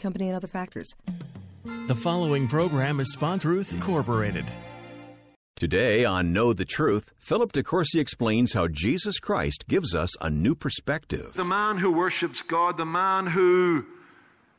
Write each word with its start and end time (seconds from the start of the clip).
Company 0.00 0.28
and 0.28 0.36
other 0.36 0.46
factors. 0.46 0.94
The 1.86 1.94
following 1.94 2.48
program 2.48 3.00
is 3.00 3.14
Sponsruth 3.16 3.72
Incorporated. 3.72 4.50
Today 5.56 6.04
on 6.04 6.34
Know 6.34 6.52
the 6.52 6.66
Truth, 6.66 7.12
Philip 7.18 7.52
DeCourcy 7.52 7.98
explains 7.98 8.52
how 8.52 8.68
Jesus 8.68 9.18
Christ 9.18 9.66
gives 9.68 9.94
us 9.94 10.10
a 10.20 10.28
new 10.28 10.54
perspective. 10.54 11.32
The 11.32 11.44
man 11.44 11.78
who 11.78 11.92
worships 11.92 12.42
God, 12.42 12.76
the 12.76 12.84
man 12.84 13.26
who 13.26 13.86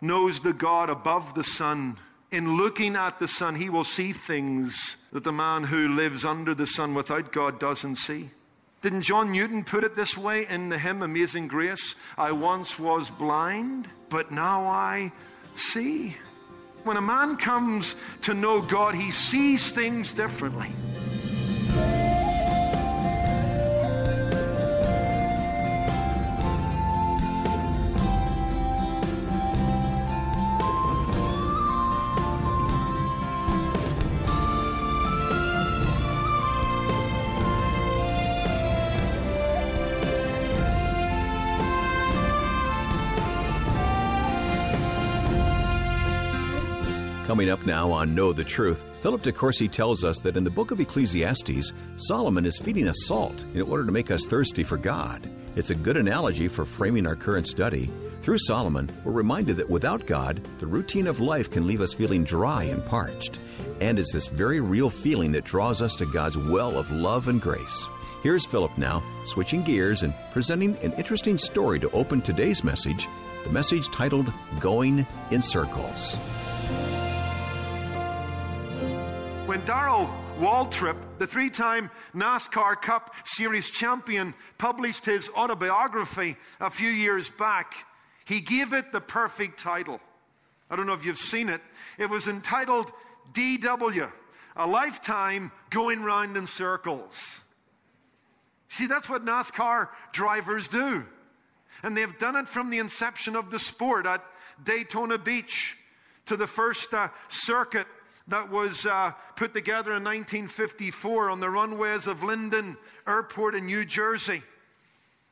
knows 0.02 0.40
the 0.40 0.54
God 0.54 0.90
above 0.90 1.36
the 1.36 1.44
sun, 1.44 1.98
in 2.31 2.58
looking 2.58 2.95
at 2.95 3.20
the 3.20 3.28
sun, 3.28 3.56
he 3.56 3.70
will 3.70 3.84
see 3.84 4.12
things 4.12 4.98
that 5.14 5.23
the 5.23 5.31
man 5.31 5.64
who 5.64 5.90
lives 5.90 6.26
under 6.26 6.56
the 6.56 6.66
sun 6.66 6.94
without 6.94 7.31
God 7.31 7.59
doesn't 7.59 7.98
see. 7.98 8.31
Didn't 8.81 9.02
John 9.02 9.31
Newton 9.31 9.63
put 9.63 9.84
it 9.84 9.95
this 9.95 10.16
way 10.16 10.45
in 10.48 10.70
the 10.70 10.77
hymn 10.77 11.02
Amazing 11.02 11.48
Grace? 11.48 11.95
I 12.17 12.31
once 12.31 12.77
was 12.77 13.09
blind, 13.09 13.88
but 14.09 14.31
now 14.31 14.66
I 14.66 15.12
see. 15.55 16.16
When 16.84 16.95
a 16.95 17.02
man 17.02 17.38
comes 17.38 17.95
to 18.22 18.34
know 18.36 18.62
God, 18.62 18.94
he 18.94 19.11
sees 19.11 19.72
things 19.72 20.14
differently. 20.14 20.69
Coming 47.48 47.62
up 47.62 47.66
now 47.66 47.92
on 47.92 48.14
Know 48.14 48.34
the 48.34 48.44
Truth, 48.44 48.84
Philip 49.00 49.23
DeCourcy 49.23 49.72
tells 49.72 50.03
us 50.03 50.20
that 50.20 50.36
in 50.36 50.44
the 50.44 50.50
book 50.50 50.72
of 50.72 50.81
Ecclesiastes, 50.81 51.72
Solomon 51.95 52.45
is 52.45 52.58
feeding 52.58 52.90
us 52.90 53.06
salt 53.06 53.45
in 53.53 53.62
order 53.62 53.86
to 53.86 53.92
make 53.94 54.12
us 54.12 54.26
thirsty 54.26 54.66
for 54.66 54.76
God. 54.76 55.30
It's 55.56 55.70
a 55.70 55.75
good 55.75 55.95
analogy 55.95 56.50
for 56.50 56.66
framing 56.66 57.08
our 57.08 57.16
current 57.16 57.48
study. 57.48 57.90
Through 58.20 58.40
Solomon, 58.40 58.90
we're 59.06 59.14
reminded 59.14 59.56
that 59.58 59.70
without 59.70 60.06
God, 60.06 60.45
the 60.59 60.68
routine 60.68 61.08
of 61.08 61.22
life 61.22 61.50
can 61.50 61.66
leave 61.66 61.80
us 61.80 61.94
feeling 61.94 62.25
dry 62.25 62.64
and 62.64 62.86
parched. 62.86 63.40
And 63.80 63.98
it's 63.98 64.12
this 64.12 64.28
very 64.28 64.59
real 64.59 64.90
feeling 64.90 65.31
that 65.31 65.45
draws 65.45 65.81
us 65.81 65.95
to 65.95 66.06
God's 66.06 66.38
well 66.38 66.78
of 66.78 66.92
love 66.92 67.30
and 67.30 67.40
grace. 67.40 67.88
Here's 68.23 68.45
Philip 68.45 68.78
now, 68.78 69.02
switching 69.23 69.64
gears 69.64 70.03
and 70.03 70.14
presenting 70.34 70.75
an 70.84 70.92
interesting 70.94 71.38
story 71.38 71.80
to 71.80 71.92
open 71.92 72.22
today's 72.22 72.66
message, 72.66 73.08
the 73.45 73.52
message 73.52 73.88
titled 73.88 74.34
Going 74.59 75.08
in 75.31 75.42
Circles. 75.42 76.18
When 79.48 79.64
Darrell 79.64 80.09
Waltrip, 80.40 80.98
the 81.20 81.26
three 81.26 81.50
time 81.50 81.90
NASCAR 82.14 82.81
Cup 82.81 83.16
Series 83.24 83.69
champion, 83.69 84.34
published 84.58 85.06
his 85.06 85.30
autobiography 85.30 86.35
a 86.59 86.69
few 86.69 86.90
years 86.90 87.30
back, 87.30 87.74
he 88.25 88.41
gave 88.41 88.74
it 88.74 88.91
the 88.91 89.00
perfect 89.00 89.58
title. 89.58 90.02
I 90.69 90.75
don't 90.75 90.85
know 90.85 90.96
if 90.96 91.06
you've 91.06 91.18
seen 91.18 91.47
it. 91.47 91.62
It 91.97 92.09
was 92.09 92.28
entitled 92.28 92.91
DW, 93.31 94.12
a 94.58 94.68
lifetime 94.68 95.53
going 95.69 96.03
round 96.03 96.35
in 96.35 96.46
circles. 96.46 97.40
See, 98.68 98.88
that's 98.88 99.08
what 99.08 99.24
NASCAR 99.24 99.88
drivers 100.12 100.68
do. 100.68 101.06
And 101.84 101.96
they've 101.96 102.18
done 102.18 102.35
it 102.35 102.50
from 102.50 102.69
the 102.69 102.79
inception 102.79 103.38
of 103.38 103.50
the 103.50 103.59
sport 103.59 104.08
at 104.08 104.25
Daytona 104.66 105.18
Beach 105.18 105.78
to 106.25 106.35
the 106.35 106.47
first 106.47 106.94
uh, 106.94 107.08
circuit 107.29 107.88
that 108.28 108.52
was 108.52 108.86
uh, 108.86 109.12
put 109.36 109.54
together 109.54 109.92
in 109.92 110.04
1954 110.04 111.30
on 111.30 111.40
the 111.40 111.50
runways 111.50 112.08
of 112.08 112.24
Linden 112.24 112.78
Airport 113.08 113.56
in 113.56 113.66
New 113.66 113.86
Jersey. 113.86 114.44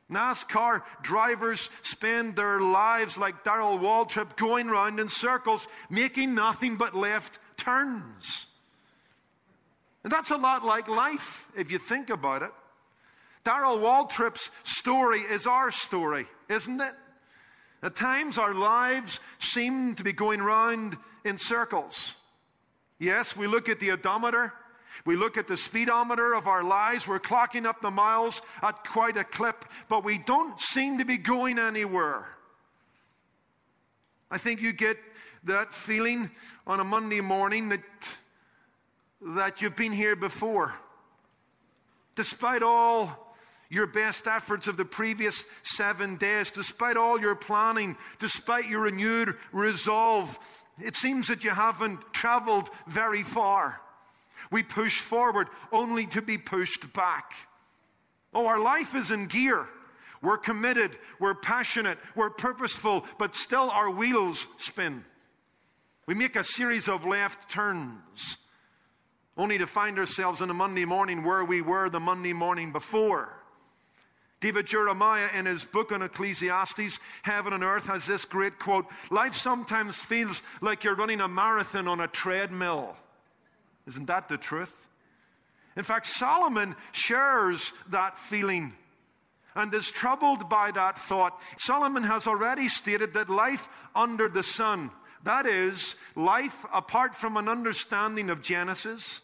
NASCAR 0.10 0.84
drivers 1.02 1.70
spend 1.82 2.36
their 2.36 2.62
lives 2.62 3.18
like 3.18 3.44
Darrell 3.44 3.80
Waltrip 3.80 4.38
going 4.38 4.68
round 4.68 5.00
in 5.00 5.10
circles, 5.10 5.68
making 5.90 6.36
nothing 6.36 6.78
but 6.78 6.96
left 6.96 7.40
turns. 7.58 8.46
And 10.04 10.12
that's 10.12 10.30
a 10.30 10.38
lot 10.38 10.64
like 10.64 10.88
life, 10.88 11.46
if 11.58 11.72
you 11.72 11.80
think 11.80 12.12
about 12.12 12.44
it. 12.44 12.52
Darrell 13.44 13.80
Waltrip's 13.80 14.52
story 14.64 15.22
is 15.22 15.48
our 15.48 15.72
story, 15.72 16.28
isn't 16.50 16.80
it? 16.80 16.94
At 17.82 17.96
times 17.96 18.38
our 18.38 18.54
lives 18.54 19.20
seem 19.40 19.96
to 19.96 20.04
be 20.04 20.14
going 20.14 20.42
round 20.42 20.98
in 21.24 21.38
circles. 21.38 22.16
Yes, 23.00 23.36
we 23.36 23.48
look 23.48 23.70
at 23.70 23.80
the 23.80 23.92
odometer. 23.92 24.54
We 25.06 25.16
look 25.16 25.38
at 25.38 25.48
the 25.48 25.58
speedometer 25.58 26.34
of 26.34 26.48
our 26.48 26.64
lives. 26.64 27.08
We're 27.08 27.20
clocking 27.20 27.66
up 27.66 27.82
the 27.82 27.92
miles 27.92 28.42
at 28.62 28.86
quite 28.86 29.18
a 29.18 29.24
clip, 29.24 29.66
but 29.90 30.04
we 30.04 30.18
don't 30.18 30.60
seem 30.60 31.00
to 31.00 31.06
be 31.06 31.18
going 31.18 31.60
anywhere. 31.60 32.26
I 34.32 34.38
think 34.38 34.62
you 34.62 34.72
get 34.72 34.98
that 35.44 35.74
feeling 35.74 36.32
on 36.66 36.80
a 36.80 36.84
Monday 36.84 37.22
morning 37.22 37.70
that, 37.70 37.82
that 39.22 39.62
you've 39.62 39.76
been 39.76 39.92
here 39.92 40.16
before. 40.16 40.74
Despite 42.16 42.64
all 42.64 43.36
your 43.70 43.88
best 43.88 44.26
efforts 44.28 44.68
of 44.68 44.78
the 44.78 44.86
previous 44.86 45.44
seven 45.64 46.16
days, 46.16 46.52
despite 46.52 46.98
all 46.98 47.20
your 47.20 47.36
planning, 47.36 47.98
despite 48.20 48.70
your 48.70 48.82
renewed 48.82 49.36
resolve, 49.52 50.40
it 50.80 50.96
seems 50.96 51.28
that 51.28 51.44
you 51.44 51.52
haven't 51.52 52.00
traveled 52.14 52.70
very 52.88 53.24
far. 53.24 53.80
We 54.52 54.64
push 54.64 55.00
forward 55.00 55.48
only 55.72 56.08
to 56.08 56.22
be 56.22 56.38
pushed 56.38 56.92
back. 56.94 57.34
Oh, 58.34 58.48
our 58.48 58.60
life 58.60 58.96
is 58.96 59.12
in 59.12 59.28
gear. 59.28 59.68
We're 60.22 60.38
committed, 60.38 60.98
we're 61.20 61.36
passionate, 61.36 62.00
we're 62.16 62.32
purposeful, 62.32 63.06
but 63.18 63.36
still 63.36 63.70
our 63.70 63.90
wheels 63.90 64.46
spin. 64.58 65.06
We 66.08 66.14
make 66.14 66.36
a 66.36 66.44
series 66.44 66.88
of 66.88 67.06
left 67.06 67.50
turns, 67.50 68.38
only 69.38 69.58
to 69.58 69.68
find 69.68 69.98
ourselves 70.00 70.42
on 70.42 70.50
a 70.50 70.54
Monday 70.54 70.86
morning 70.86 71.24
where 71.24 71.44
we 71.44 71.62
were 71.62 71.90
the 71.90 72.00
Monday 72.00 72.34
morning 72.34 72.72
before. 72.72 73.34
David 74.46 74.68
Jeremiah, 74.68 75.28
in 75.34 75.48
his 75.48 75.64
book 75.64 75.92
on 75.92 76.04
Ecclesiastes, 76.04 77.00
Heaven 77.24 77.54
and 77.54 77.64
Earth, 77.64 77.88
has 77.88 78.06
this 78.06 78.26
great 78.26 78.60
quote 78.60 78.86
Life 79.10 79.34
sometimes 79.34 80.04
feels 80.04 80.44
like 80.62 80.84
you're 80.84 80.94
running 80.94 81.20
a 81.20 81.28
marathon 81.28 81.88
on 81.88 82.00
a 82.00 82.08
treadmill. 82.08 82.96
Isn't 83.88 84.06
that 84.06 84.28
the 84.28 84.38
truth? 84.38 84.72
In 85.76 85.82
fact, 85.82 86.06
Solomon 86.06 86.76
shares 86.92 87.74
that 87.90 88.20
feeling 88.20 88.72
and 89.56 89.74
is 89.74 89.90
troubled 89.90 90.48
by 90.48 90.70
that 90.70 91.00
thought. 91.00 91.42
Solomon 91.58 92.04
has 92.04 92.28
already 92.28 92.70
stated 92.70 93.16
that 93.16 93.32
life 93.32 93.68
under 93.96 94.30
the 94.30 94.44
sun, 94.44 94.92
that 95.24 95.48
is, 95.48 95.96
life 96.16 96.68
apart 96.72 97.16
from 97.16 97.38
an 97.38 97.50
understanding 97.50 98.30
of 98.30 98.44
Genesis, 98.44 99.22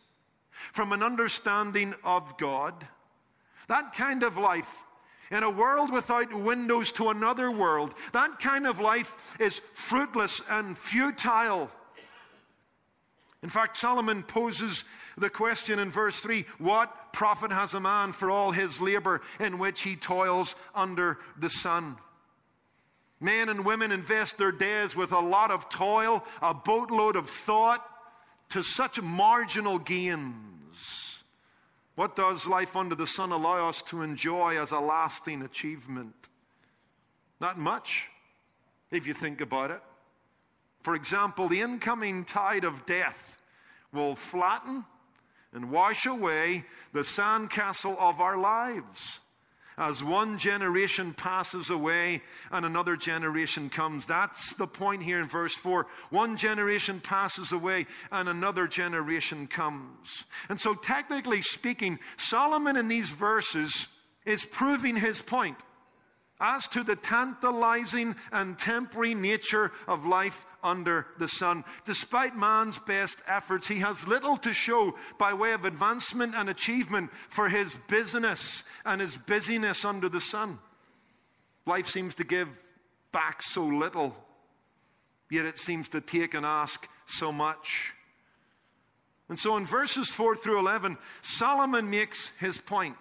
from 0.74 0.92
an 0.94 1.04
understanding 1.04 1.94
of 2.04 2.40
God, 2.40 2.74
that 3.68 3.94
kind 3.94 4.24
of 4.24 4.38
life 4.38 4.80
in 5.32 5.44
a 5.44 5.50
world 5.50 5.92
without 5.92 6.34
windows 6.34 6.92
to 6.94 7.10
another 7.10 7.50
world. 7.50 7.94
That 8.14 8.40
kind 8.40 8.68
of 8.68 8.80
life 8.80 9.16
is 9.40 9.60
fruitless 9.74 10.42
and 10.50 10.78
futile. 10.78 11.72
In 13.44 13.50
fact, 13.50 13.78
Solomon 13.78 14.22
poses 14.22 14.84
the 15.18 15.30
question 15.30 15.80
in 15.80 15.90
verse 15.90 16.20
3 16.20 16.46
What 16.60 17.14
profit 17.14 17.52
has 17.52 17.74
a 17.74 17.80
man 17.80 18.14
for 18.14 18.30
all 18.30 18.52
his 18.52 18.80
labor 18.80 19.22
in 19.40 19.58
which 19.58 19.82
he 19.82 19.96
toils 19.96 20.54
under 20.76 21.18
the 21.40 21.50
sun? 21.50 21.98
Men 23.20 23.50
and 23.50 23.66
women 23.66 23.92
invest 23.92 24.38
their 24.38 24.52
days 24.52 24.96
with 24.96 25.12
a 25.12 25.20
lot 25.20 25.52
of 25.52 25.70
toil, 25.70 26.24
a 26.42 26.54
boatload 26.54 27.16
of 27.16 27.30
thought, 27.30 27.88
to 28.50 28.64
such 28.64 29.02
marginal 29.02 29.78
gains. 29.78 31.21
What 32.02 32.16
does 32.16 32.48
life 32.48 32.76
under 32.76 32.96
the 32.96 33.06
sun 33.06 33.32
allow 33.32 33.70
us 33.70 33.84
to 33.84 34.02
enjoy 34.02 34.60
as 34.60 34.72
a 34.72 34.80
lasting 34.80 35.44
achievement? 35.44 36.16
Not 37.40 37.60
much, 37.60 38.10
if 38.90 39.06
you 39.06 39.14
think 39.14 39.40
about 39.40 39.70
it. 39.70 39.84
For 40.82 40.96
example, 40.96 41.48
the 41.48 41.62
incoming 41.62 42.26
tide 42.26 42.64
of 42.64 42.88
death 42.88 43.38
will 43.94 44.16
flatten 44.16 44.84
and 45.54 45.70
wash 45.70 46.08
away 46.08 46.66
the 46.92 47.02
sandcastle 47.02 47.96
of 48.00 48.20
our 48.20 48.40
lives 48.40 49.20
as 49.78 50.04
one 50.04 50.38
generation 50.38 51.14
passes 51.14 51.70
away 51.70 52.22
and 52.52 52.66
another 52.66 52.96
generation 52.96 53.70
comes. 53.70 54.06
That's 54.06 54.54
the 54.54 54.68
point 54.68 55.04
here 55.04 55.20
in 55.20 55.28
verse 55.28 55.56
4. 55.56 55.88
One 56.10 56.38
generation 56.38 57.00
passes 57.00 57.52
away 57.52 57.88
and 58.12 58.30
another 58.30 58.68
generation 58.68 59.48
comes. 59.48 60.24
And 60.50 60.60
so, 60.60 60.74
technically 60.74 61.42
speaking, 61.42 62.00
Solomon 62.18 62.78
in 62.78 62.88
these 62.88 63.12
verses 63.12 63.88
is 64.26 64.46
proving 64.46 64.96
his 64.96 65.22
point 65.22 65.58
as 66.40 66.68
to 66.70 66.84
the 66.84 66.96
tantalizing 66.96 68.16
and 68.32 68.58
temporary 68.58 69.14
nature 69.14 69.72
of 69.88 70.06
life 70.06 70.46
under 70.64 71.08
the 71.20 71.28
sun. 71.28 71.64
Despite 71.86 72.36
man's 72.36 72.78
best 72.78 73.22
efforts, 73.28 73.68
he 73.68 73.80
has 73.80 74.08
little 74.08 74.38
to 74.38 74.54
show 74.54 74.96
by 75.18 75.34
way 75.34 75.54
of 75.54 75.66
advancement 75.66 76.36
and 76.36 76.50
achievement 76.50 77.12
for 77.30 77.50
his 77.50 77.76
business 77.88 78.64
and 78.86 79.02
his 79.02 79.16
busyness 79.16 79.86
under 79.86 80.10
the 80.10 80.22
sun. 80.22 80.60
Life 81.66 81.88
seems 81.88 82.16
to 82.16 82.24
give 82.24 82.48
back 83.12 83.42
so 83.42 83.66
little, 83.66 84.16
yet 85.30 85.46
it 85.46 85.58
seems 85.58 85.90
to 85.90 86.02
take 86.02 86.34
and 86.34 86.46
ask 86.46 86.88
so 87.06 87.32
much. 87.32 87.94
And 89.30 89.40
so 89.40 89.56
in 89.58 89.66
verses 89.66 90.10
4 90.10 90.36
through 90.36 90.60
11, 90.60 90.98
Solomon 91.22 91.90
makes 91.90 92.30
his 92.40 92.58
point. 92.58 92.98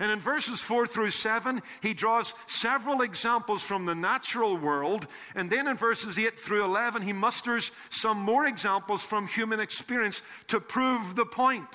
And 0.00 0.12
in 0.12 0.20
verses 0.20 0.60
4 0.60 0.86
through 0.86 1.10
7, 1.10 1.60
he 1.80 1.92
draws 1.92 2.32
several 2.46 3.02
examples 3.02 3.64
from 3.64 3.84
the 3.84 3.96
natural 3.96 4.56
world. 4.56 5.08
And 5.34 5.50
then 5.50 5.66
in 5.66 5.76
verses 5.76 6.18
8 6.18 6.38
through 6.38 6.64
11, 6.64 7.02
he 7.02 7.12
musters 7.12 7.72
some 7.90 8.18
more 8.18 8.46
examples 8.46 9.02
from 9.02 9.26
human 9.26 9.58
experience 9.58 10.22
to 10.48 10.60
prove 10.60 11.16
the 11.16 11.26
point 11.26 11.66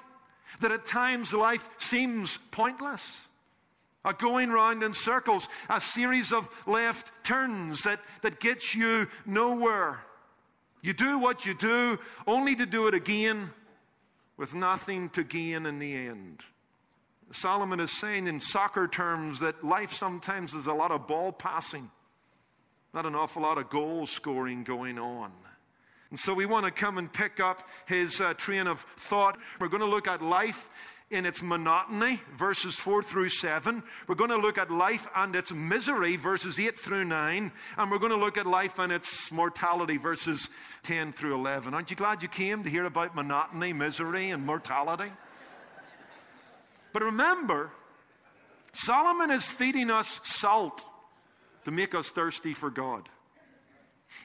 that 0.61 0.71
at 0.71 0.85
times 0.85 1.33
life 1.33 1.67
seems 1.79 2.37
pointless. 2.51 3.19
A 4.05 4.13
going 4.13 4.49
round 4.49 4.83
in 4.83 4.93
circles, 4.93 5.47
a 5.69 5.81
series 5.81 6.31
of 6.31 6.49
left 6.65 7.11
turns 7.23 7.83
that, 7.83 7.99
that 8.21 8.39
gets 8.39 8.73
you 8.73 9.07
nowhere. 9.25 9.99
You 10.81 10.93
do 10.93 11.19
what 11.19 11.45
you 11.45 11.53
do 11.53 11.99
only 12.27 12.55
to 12.55 12.65
do 12.65 12.87
it 12.87 12.93
again 12.93 13.49
with 14.35 14.53
nothing 14.53 15.09
to 15.11 15.23
gain 15.23 15.65
in 15.65 15.79
the 15.79 15.93
end. 15.93 16.43
Solomon 17.35 17.79
is 17.79 17.91
saying 17.91 18.27
in 18.27 18.39
soccer 18.39 18.87
terms 18.87 19.39
that 19.39 19.63
life 19.63 19.93
sometimes 19.93 20.53
is 20.53 20.67
a 20.67 20.73
lot 20.73 20.91
of 20.91 21.07
ball 21.07 21.31
passing, 21.31 21.89
not 22.93 23.05
an 23.05 23.15
awful 23.15 23.41
lot 23.41 23.57
of 23.57 23.69
goal 23.69 24.05
scoring 24.05 24.63
going 24.63 24.99
on. 24.99 25.31
And 26.09 26.19
so 26.19 26.33
we 26.33 26.45
want 26.45 26.65
to 26.65 26.71
come 26.71 26.99
and 26.99 27.11
pick 27.11 27.39
up 27.39 27.67
his 27.87 28.21
uh, 28.21 28.35
train 28.35 28.67
of 28.67 28.85
thought. 28.97 29.37
We're 29.59 29.67
going 29.67 29.81
to 29.81 29.87
look 29.87 30.07
at 30.07 30.21
life 30.21 30.69
in 31.09 31.25
its 31.25 31.41
monotony, 31.41 32.21
verses 32.37 32.75
4 32.75 33.01
through 33.01 33.29
7. 33.29 33.81
We're 34.07 34.15
going 34.15 34.29
to 34.29 34.37
look 34.37 34.57
at 34.57 34.69
life 34.69 35.07
and 35.15 35.35
its 35.35 35.51
misery, 35.51 36.17
verses 36.17 36.59
8 36.59 36.79
through 36.79 37.05
9. 37.05 37.51
And 37.77 37.91
we're 37.91 37.97
going 37.97 38.11
to 38.11 38.17
look 38.17 38.37
at 38.37 38.45
life 38.45 38.79
and 38.79 38.91
its 38.91 39.31
mortality, 39.31 39.97
verses 39.97 40.49
10 40.83 41.13
through 41.13 41.35
11. 41.35 41.73
Aren't 41.73 41.89
you 41.89 41.95
glad 41.95 42.21
you 42.21 42.27
came 42.27 42.63
to 42.63 42.69
hear 42.69 42.85
about 42.85 43.15
monotony, 43.15 43.73
misery, 43.73 44.29
and 44.29 44.45
mortality? 44.45 45.11
But 46.93 47.03
remember, 47.03 47.71
Solomon 48.73 49.31
is 49.31 49.49
feeding 49.49 49.89
us 49.89 50.19
salt 50.23 50.83
to 51.65 51.71
make 51.71 51.95
us 51.95 52.09
thirsty 52.09 52.53
for 52.53 52.69
God. 52.69 53.09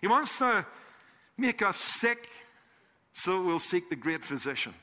He 0.01 0.07
wants 0.07 0.39
to 0.39 0.67
make 1.37 1.63
us 1.63 1.77
sick 1.77 2.29
so 3.15 3.43
we'll 3.43 3.59
seek 3.59 3.91
the 3.91 3.97
great 3.97 4.23
physician. 4.23 4.75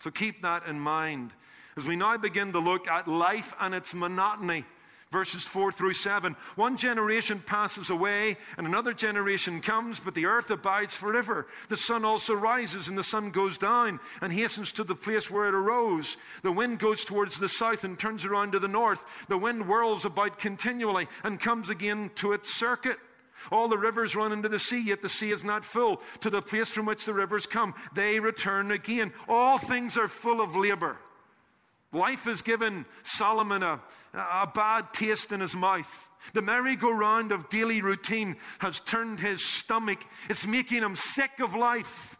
So 0.00 0.10
keep 0.10 0.42
that 0.42 0.66
in 0.66 0.78
mind 0.78 1.32
as 1.76 1.84
we 1.84 1.96
now 1.96 2.16
begin 2.16 2.52
to 2.52 2.60
look 2.60 2.86
at 2.86 3.08
life 3.08 3.52
and 3.58 3.74
its 3.74 3.94
monotony 3.94 4.64
verses 5.14 5.46
4 5.46 5.70
through 5.70 5.92
7. 5.92 6.34
One 6.56 6.76
generation 6.76 7.40
passes 7.46 7.88
away 7.88 8.36
and 8.58 8.66
another 8.66 8.92
generation 8.92 9.60
comes, 9.60 10.00
but 10.00 10.12
the 10.12 10.26
earth 10.26 10.50
abides 10.50 10.96
forever. 10.96 11.46
The 11.68 11.76
sun 11.76 12.04
also 12.04 12.34
rises 12.34 12.88
and 12.88 12.98
the 12.98 13.04
sun 13.04 13.30
goes 13.30 13.56
down 13.56 14.00
and 14.20 14.32
hastens 14.32 14.72
to 14.72 14.82
the 14.82 14.96
place 14.96 15.30
where 15.30 15.46
it 15.46 15.54
arose. 15.54 16.16
The 16.42 16.50
wind 16.50 16.80
goes 16.80 17.04
towards 17.04 17.38
the 17.38 17.48
south 17.48 17.84
and 17.84 17.96
turns 17.96 18.24
around 18.24 18.52
to 18.52 18.58
the 18.58 18.66
north. 18.66 19.00
The 19.28 19.38
wind 19.38 19.62
whirls 19.66 20.04
about 20.04 20.40
continually 20.40 21.06
and 21.22 21.38
comes 21.38 21.70
again 21.70 22.10
to 22.16 22.32
its 22.32 22.52
circuit. 22.52 22.98
All 23.52 23.68
the 23.68 23.78
rivers 23.78 24.16
run 24.16 24.32
into 24.32 24.48
the 24.48 24.58
sea, 24.58 24.82
yet 24.82 25.00
the 25.00 25.08
sea 25.08 25.30
is 25.30 25.44
not 25.44 25.64
full. 25.64 26.02
To 26.22 26.30
the 26.30 26.42
place 26.42 26.70
from 26.70 26.86
which 26.86 27.04
the 27.04 27.14
rivers 27.14 27.46
come, 27.46 27.74
they 27.94 28.18
return 28.18 28.72
again. 28.72 29.12
All 29.28 29.58
things 29.58 29.96
are 29.96 30.08
full 30.08 30.40
of 30.40 30.56
labor. 30.56 30.96
Life 31.94 32.24
has 32.24 32.42
given 32.42 32.84
Solomon 33.04 33.62
a, 33.62 33.80
a 34.12 34.50
bad 34.52 34.92
taste 34.92 35.30
in 35.32 35.40
his 35.40 35.54
mouth. 35.54 36.08
The 36.32 36.42
merry-go-round 36.42 37.32
of 37.32 37.48
daily 37.48 37.82
routine 37.82 38.36
has 38.58 38.80
turned 38.80 39.20
his 39.20 39.44
stomach. 39.44 40.04
It's 40.28 40.46
making 40.46 40.82
him 40.82 40.96
sick 40.96 41.38
of 41.40 41.54
life. 41.54 42.16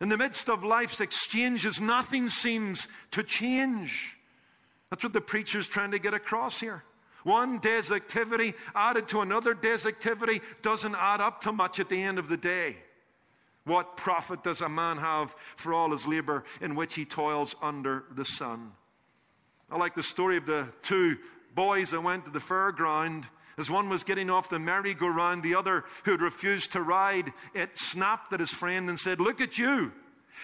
In 0.00 0.08
the 0.08 0.18
midst 0.18 0.48
of 0.48 0.62
life's 0.62 1.00
exchanges, 1.00 1.80
nothing 1.80 2.28
seems 2.28 2.86
to 3.12 3.22
change. 3.22 4.16
That's 4.90 5.02
what 5.02 5.12
the 5.12 5.20
preacher's 5.20 5.68
trying 5.68 5.92
to 5.92 5.98
get 5.98 6.14
across 6.14 6.60
here. 6.60 6.84
One 7.24 7.58
day's 7.58 7.90
activity 7.90 8.54
added 8.74 9.08
to 9.08 9.22
another 9.22 9.54
day's 9.54 9.86
activity 9.86 10.40
doesn't 10.62 10.94
add 10.94 11.20
up 11.20 11.40
to 11.42 11.52
much 11.52 11.80
at 11.80 11.88
the 11.88 12.00
end 12.00 12.18
of 12.18 12.28
the 12.28 12.36
day. 12.36 12.76
What 13.64 13.96
profit 13.96 14.42
does 14.42 14.60
a 14.60 14.68
man 14.68 14.98
have 14.98 15.34
for 15.56 15.74
all 15.74 15.90
his 15.90 16.06
labor 16.06 16.44
in 16.60 16.74
which 16.74 16.94
he 16.94 17.04
toils 17.04 17.54
under 17.60 18.04
the 18.14 18.24
sun? 18.24 18.72
I 19.70 19.76
like 19.76 19.94
the 19.94 20.02
story 20.02 20.36
of 20.36 20.46
the 20.46 20.68
two 20.82 21.18
boys 21.54 21.90
that 21.90 22.02
went 22.02 22.24
to 22.24 22.30
the 22.30 22.38
fairground. 22.38 23.24
As 23.58 23.70
one 23.70 23.88
was 23.88 24.04
getting 24.04 24.30
off 24.30 24.48
the 24.48 24.58
merry-go-round, 24.58 25.42
the 25.42 25.56
other, 25.56 25.84
who 26.04 26.12
had 26.12 26.20
refused 26.20 26.72
to 26.72 26.82
ride, 26.82 27.32
it 27.54 27.70
snapped 27.76 28.32
at 28.32 28.40
his 28.40 28.50
friend 28.50 28.88
and 28.88 28.98
said, 28.98 29.20
Look 29.20 29.40
at 29.40 29.58
you. 29.58 29.92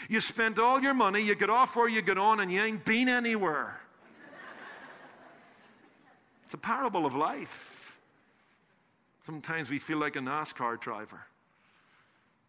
You 0.08 0.20
spent 0.20 0.58
all 0.58 0.82
your 0.82 0.94
money, 0.94 1.22
you 1.22 1.36
get 1.36 1.50
off 1.50 1.76
where 1.76 1.88
you 1.88 2.02
get 2.02 2.18
on, 2.18 2.40
and 2.40 2.50
you 2.50 2.60
ain't 2.60 2.84
been 2.84 3.08
anywhere. 3.08 3.80
it's 6.44 6.54
a 6.54 6.58
parable 6.58 7.06
of 7.06 7.14
life. 7.14 7.96
Sometimes 9.24 9.70
we 9.70 9.78
feel 9.78 9.98
like 9.98 10.16
a 10.16 10.20
NASCAR 10.20 10.80
driver. 10.80 11.20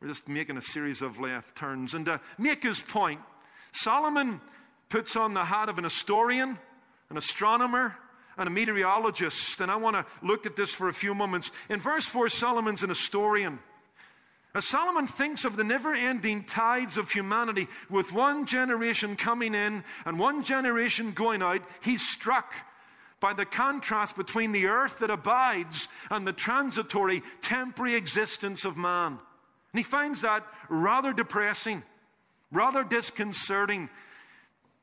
We're 0.01 0.09
just 0.09 0.27
making 0.27 0.57
a 0.57 0.61
series 0.61 1.01
of 1.01 1.19
left 1.19 1.55
turns. 1.55 1.93
And 1.93 2.09
uh, 2.09 2.17
to 2.17 2.41
make 2.41 2.63
his 2.63 2.79
point, 2.79 3.21
Solomon 3.71 4.41
puts 4.95 5.17
on 5.17 5.33
the 5.33 5.43
hat 5.43 5.67
of 5.67 5.77
an 5.77 5.83
historian, 5.83 6.57
an 7.09 7.17
astronomer, 7.17 7.93
and 8.37 8.47
a 8.47 8.49
meteorologist. 8.49 9.59
And 9.59 9.69
I 9.69 9.75
want 9.75 9.97
to 9.97 10.05
look 10.25 10.45
at 10.45 10.55
this 10.55 10.73
for 10.73 10.87
a 10.87 10.93
few 10.93 11.13
moments. 11.13 11.51
In 11.67 11.81
verse 11.81 12.05
4, 12.05 12.29
Solomon's 12.29 12.81
an 12.81 12.87
historian. 12.87 13.59
As 14.53 14.63
Solomon 14.63 15.05
thinks 15.05 15.43
of 15.43 15.57
the 15.57 15.65
never 15.65 15.93
ending 15.93 16.45
tides 16.45 16.95
of 16.95 17.11
humanity 17.11 17.67
with 17.89 18.13
one 18.13 18.45
generation 18.45 19.17
coming 19.17 19.53
in 19.53 19.83
and 20.05 20.17
one 20.17 20.43
generation 20.45 21.11
going 21.11 21.41
out, 21.41 21.61
he's 21.81 22.07
struck 22.07 22.53
by 23.19 23.33
the 23.33 23.45
contrast 23.45 24.15
between 24.15 24.53
the 24.53 24.67
earth 24.67 24.99
that 24.99 25.11
abides 25.11 25.89
and 26.09 26.25
the 26.25 26.31
transitory, 26.31 27.21
temporary 27.41 27.95
existence 27.95 28.63
of 28.63 28.77
man. 28.77 29.11
And 29.11 29.77
he 29.77 29.83
finds 29.83 30.21
that 30.21 30.47
rather 30.69 31.11
depressing, 31.11 31.83
rather 32.49 32.85
disconcerting, 32.85 33.89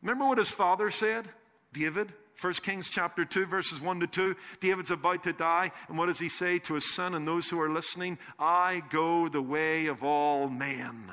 Remember 0.02 0.26
what 0.26 0.38
his 0.38 0.50
father 0.50 0.90
said? 0.90 1.28
David, 1.72 2.12
1 2.40 2.52
Kings 2.54 2.90
chapter 2.90 3.24
2, 3.24 3.46
verses 3.46 3.80
1 3.80 4.00
to 4.00 4.06
2. 4.06 4.36
David's 4.60 4.90
about 4.90 5.22
to 5.22 5.32
die, 5.32 5.70
and 5.88 5.96
what 5.96 6.06
does 6.06 6.18
he 6.18 6.28
say 6.28 6.58
to 6.60 6.74
his 6.74 6.92
son 6.92 7.14
and 7.14 7.26
those 7.26 7.48
who 7.48 7.60
are 7.60 7.70
listening? 7.70 8.18
I 8.38 8.82
go 8.90 9.28
the 9.28 9.42
way 9.42 9.86
of 9.86 10.02
all 10.02 10.48
men. 10.48 11.10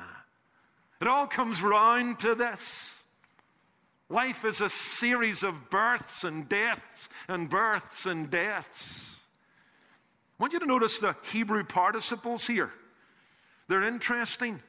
It 1.00 1.08
all 1.08 1.26
comes 1.26 1.62
round 1.62 2.18
to 2.20 2.34
this. 2.34 2.94
Life 4.08 4.44
is 4.44 4.60
a 4.60 4.68
series 4.68 5.44
of 5.44 5.70
births 5.70 6.24
and 6.24 6.48
deaths 6.48 7.08
and 7.28 7.48
births 7.48 8.06
and 8.06 8.28
deaths. 8.28 9.20
I 10.38 10.42
want 10.42 10.52
you 10.52 10.58
to 10.58 10.66
notice 10.66 10.98
the 10.98 11.14
Hebrew 11.30 11.62
participles 11.62 12.44
here. 12.44 12.72
They're 13.68 13.84
interesting. 13.84 14.60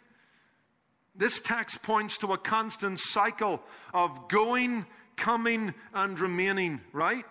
This 1.15 1.39
text 1.39 1.83
points 1.83 2.19
to 2.19 2.33
a 2.33 2.37
constant 2.37 2.99
cycle 2.99 3.61
of 3.93 4.29
going, 4.29 4.85
coming, 5.17 5.73
and 5.93 6.19
remaining, 6.19 6.81
right? 6.93 7.25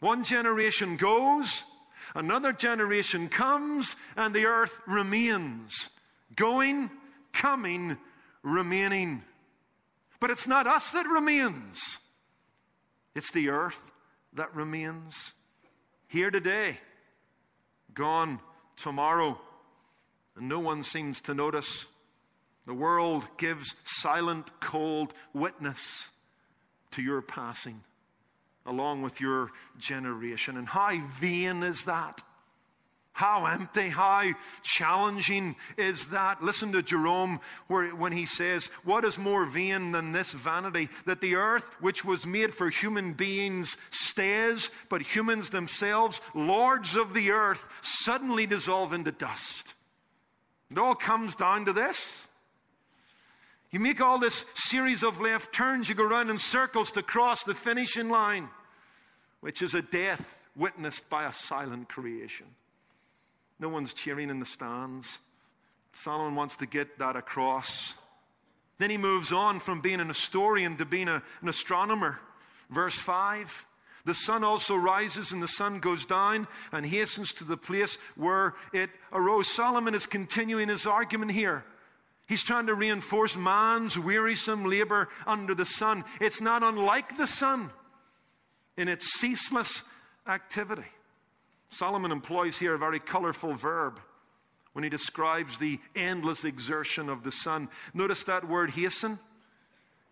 One 0.00 0.24
generation 0.24 0.96
goes, 0.96 1.62
another 2.14 2.52
generation 2.52 3.28
comes, 3.28 3.94
and 4.16 4.34
the 4.34 4.46
earth 4.46 4.76
remains. 4.86 5.88
Going, 6.34 6.90
coming, 7.32 7.96
remaining. 8.42 9.22
But 10.18 10.30
it's 10.30 10.46
not 10.46 10.66
us 10.66 10.90
that 10.92 11.06
remains, 11.06 11.98
it's 13.14 13.32
the 13.32 13.50
earth 13.50 13.80
that 14.34 14.54
remains. 14.54 15.32
Here 16.08 16.30
today, 16.30 16.78
gone 17.94 18.40
tomorrow. 18.76 19.40
And 20.36 20.48
no 20.48 20.60
one 20.60 20.82
seems 20.82 21.20
to 21.22 21.34
notice. 21.34 21.86
The 22.66 22.74
world 22.74 23.24
gives 23.38 23.74
silent, 23.84 24.48
cold 24.60 25.12
witness 25.32 25.80
to 26.92 27.02
your 27.02 27.22
passing, 27.22 27.82
along 28.64 29.02
with 29.02 29.20
your 29.20 29.50
generation. 29.78 30.56
And 30.56 30.68
how 30.68 31.00
vain 31.20 31.62
is 31.62 31.84
that? 31.84 32.22
How 33.14 33.44
empty, 33.44 33.90
how 33.90 34.32
challenging 34.62 35.56
is 35.76 36.06
that? 36.08 36.42
Listen 36.42 36.72
to 36.72 36.82
Jerome 36.82 37.40
where, 37.66 37.90
when 37.90 38.12
he 38.12 38.24
says, 38.24 38.66
What 38.84 39.04
is 39.04 39.18
more 39.18 39.44
vain 39.44 39.92
than 39.92 40.12
this 40.12 40.32
vanity? 40.32 40.88
That 41.04 41.20
the 41.20 41.34
earth, 41.34 41.64
which 41.80 42.06
was 42.06 42.26
made 42.26 42.54
for 42.54 42.70
human 42.70 43.12
beings, 43.12 43.76
stays, 43.90 44.70
but 44.88 45.02
humans 45.02 45.50
themselves, 45.50 46.22
lords 46.34 46.96
of 46.96 47.12
the 47.12 47.32
earth, 47.32 47.62
suddenly 47.82 48.46
dissolve 48.46 48.94
into 48.94 49.12
dust. 49.12 49.74
It 50.70 50.78
all 50.78 50.94
comes 50.94 51.34
down 51.34 51.66
to 51.66 51.74
this. 51.74 52.26
You 53.72 53.80
make 53.80 54.02
all 54.02 54.18
this 54.18 54.44
series 54.52 55.02
of 55.02 55.20
left 55.20 55.52
turns, 55.52 55.88
you 55.88 55.94
go 55.94 56.04
around 56.04 56.28
in 56.28 56.36
circles 56.36 56.92
to 56.92 57.02
cross 57.02 57.42
the 57.44 57.54
finishing 57.54 58.10
line, 58.10 58.50
which 59.40 59.62
is 59.62 59.72
a 59.72 59.80
death 59.80 60.22
witnessed 60.54 61.08
by 61.08 61.26
a 61.26 61.32
silent 61.32 61.88
creation. 61.88 62.46
No 63.58 63.70
one's 63.70 63.94
cheering 63.94 64.28
in 64.28 64.40
the 64.40 64.46
stands. 64.46 65.18
Solomon 65.94 66.34
wants 66.34 66.56
to 66.56 66.66
get 66.66 66.98
that 66.98 67.16
across. 67.16 67.94
Then 68.76 68.90
he 68.90 68.98
moves 68.98 69.32
on 69.32 69.58
from 69.58 69.80
being 69.80 70.00
an 70.00 70.08
historian 70.08 70.76
to 70.76 70.84
being 70.84 71.08
a, 71.08 71.22
an 71.40 71.48
astronomer. 71.48 72.18
Verse 72.68 72.98
5 72.98 73.64
The 74.04 74.14
sun 74.14 74.44
also 74.44 74.76
rises 74.76 75.32
and 75.32 75.42
the 75.42 75.48
sun 75.48 75.80
goes 75.80 76.04
down 76.04 76.46
and 76.72 76.84
hastens 76.84 77.32
to 77.34 77.44
the 77.44 77.56
place 77.56 77.96
where 78.16 78.54
it 78.74 78.90
arose. 79.12 79.48
Solomon 79.48 79.94
is 79.94 80.04
continuing 80.04 80.68
his 80.68 80.86
argument 80.86 81.30
here. 81.30 81.64
He's 82.26 82.42
trying 82.42 82.66
to 82.66 82.74
reinforce 82.74 83.36
man's 83.36 83.98
wearisome 83.98 84.64
labor 84.64 85.08
under 85.26 85.54
the 85.54 85.66
sun. 85.66 86.04
It's 86.20 86.40
not 86.40 86.62
unlike 86.62 87.16
the 87.16 87.26
sun 87.26 87.70
in 88.76 88.88
its 88.88 89.06
ceaseless 89.18 89.82
activity. 90.26 90.86
Solomon 91.70 92.12
employs 92.12 92.58
here 92.58 92.74
a 92.74 92.78
very 92.78 93.00
colorful 93.00 93.54
verb 93.54 94.00
when 94.72 94.84
he 94.84 94.90
describes 94.90 95.58
the 95.58 95.78
endless 95.94 96.44
exertion 96.44 97.08
of 97.08 97.22
the 97.22 97.32
sun. 97.32 97.68
Notice 97.92 98.24
that 98.24 98.48
word 98.48 98.70
hasten. 98.70 99.18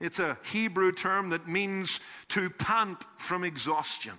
It's 0.00 0.18
a 0.18 0.38
Hebrew 0.44 0.92
term 0.92 1.30
that 1.30 1.48
means 1.48 2.00
to 2.30 2.50
pant 2.50 2.98
from 3.18 3.44
exhaustion. 3.44 4.14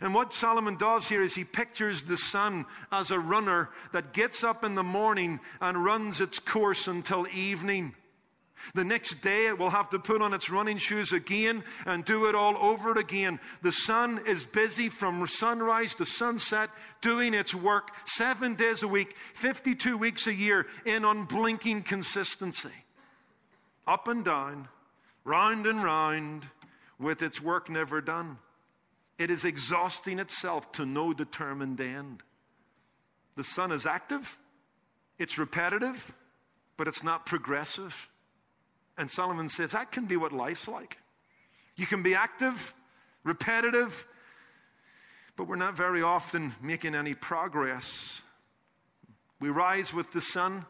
And 0.00 0.14
what 0.14 0.34
Solomon 0.34 0.76
does 0.76 1.08
here 1.08 1.22
is 1.22 1.34
he 1.34 1.44
pictures 1.44 2.02
the 2.02 2.16
sun 2.16 2.66
as 2.90 3.10
a 3.10 3.18
runner 3.18 3.68
that 3.92 4.12
gets 4.12 4.42
up 4.42 4.64
in 4.64 4.74
the 4.74 4.82
morning 4.82 5.40
and 5.60 5.84
runs 5.84 6.20
its 6.20 6.38
course 6.38 6.88
until 6.88 7.26
evening. 7.28 7.94
The 8.74 8.84
next 8.84 9.20
day 9.22 9.46
it 9.46 9.58
will 9.58 9.70
have 9.70 9.90
to 9.90 9.98
put 9.98 10.22
on 10.22 10.32
its 10.32 10.48
running 10.48 10.78
shoes 10.78 11.12
again 11.12 11.64
and 11.84 12.04
do 12.04 12.26
it 12.26 12.34
all 12.34 12.56
over 12.56 12.92
again. 12.92 13.40
The 13.62 13.72
sun 13.72 14.22
is 14.26 14.44
busy 14.44 14.88
from 14.88 15.26
sunrise 15.26 15.94
to 15.96 16.06
sunset 16.06 16.70
doing 17.00 17.34
its 17.34 17.54
work 17.54 17.90
seven 18.04 18.54
days 18.54 18.82
a 18.82 18.88
week, 18.88 19.16
52 19.34 19.98
weeks 19.98 20.26
a 20.26 20.34
year 20.34 20.66
in 20.84 21.04
unblinking 21.04 21.82
consistency. 21.82 22.70
Up 23.86 24.06
and 24.06 24.24
down, 24.24 24.68
round 25.24 25.66
and 25.66 25.82
round, 25.82 26.46
with 26.98 27.22
its 27.22 27.40
work 27.40 27.68
never 27.68 28.00
done. 28.00 28.38
It 29.22 29.30
is 29.30 29.44
exhausting 29.44 30.18
itself 30.18 30.72
to 30.72 30.84
no 30.84 31.12
determined 31.12 31.80
end. 31.80 32.24
The 33.36 33.44
sun 33.44 33.70
is 33.70 33.86
active, 33.86 34.36
it's 35.16 35.38
repetitive, 35.38 36.12
but 36.76 36.88
it's 36.88 37.04
not 37.04 37.24
progressive. 37.24 38.10
And 38.98 39.08
Solomon 39.08 39.48
says 39.48 39.70
that 39.70 39.92
can 39.92 40.06
be 40.06 40.16
what 40.16 40.32
life's 40.32 40.66
like. 40.66 40.98
You 41.76 41.86
can 41.86 42.02
be 42.02 42.16
active, 42.16 42.74
repetitive, 43.22 44.04
but 45.36 45.46
we're 45.46 45.54
not 45.54 45.76
very 45.76 46.02
often 46.02 46.52
making 46.60 46.96
any 46.96 47.14
progress. 47.14 48.20
We 49.38 49.50
rise 49.50 49.94
with 49.94 50.10
the 50.10 50.20
sun. 50.20 50.66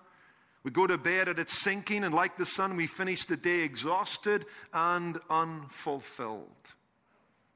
We 0.63 0.71
go 0.71 0.87
to 0.87 0.99
bed 0.99 1.31
at 1.31 1.39
its 1.39 1.59
sinking, 1.59 2.05
and 2.05 2.15
like 2.15 2.37
the 2.37 2.45
sun, 2.45 2.77
we 2.77 2.87
finish 2.87 3.25
the 3.25 3.39
day 3.39 3.61
exhausted 3.61 4.45
and 4.75 5.19
unfulfilled. 5.31 6.51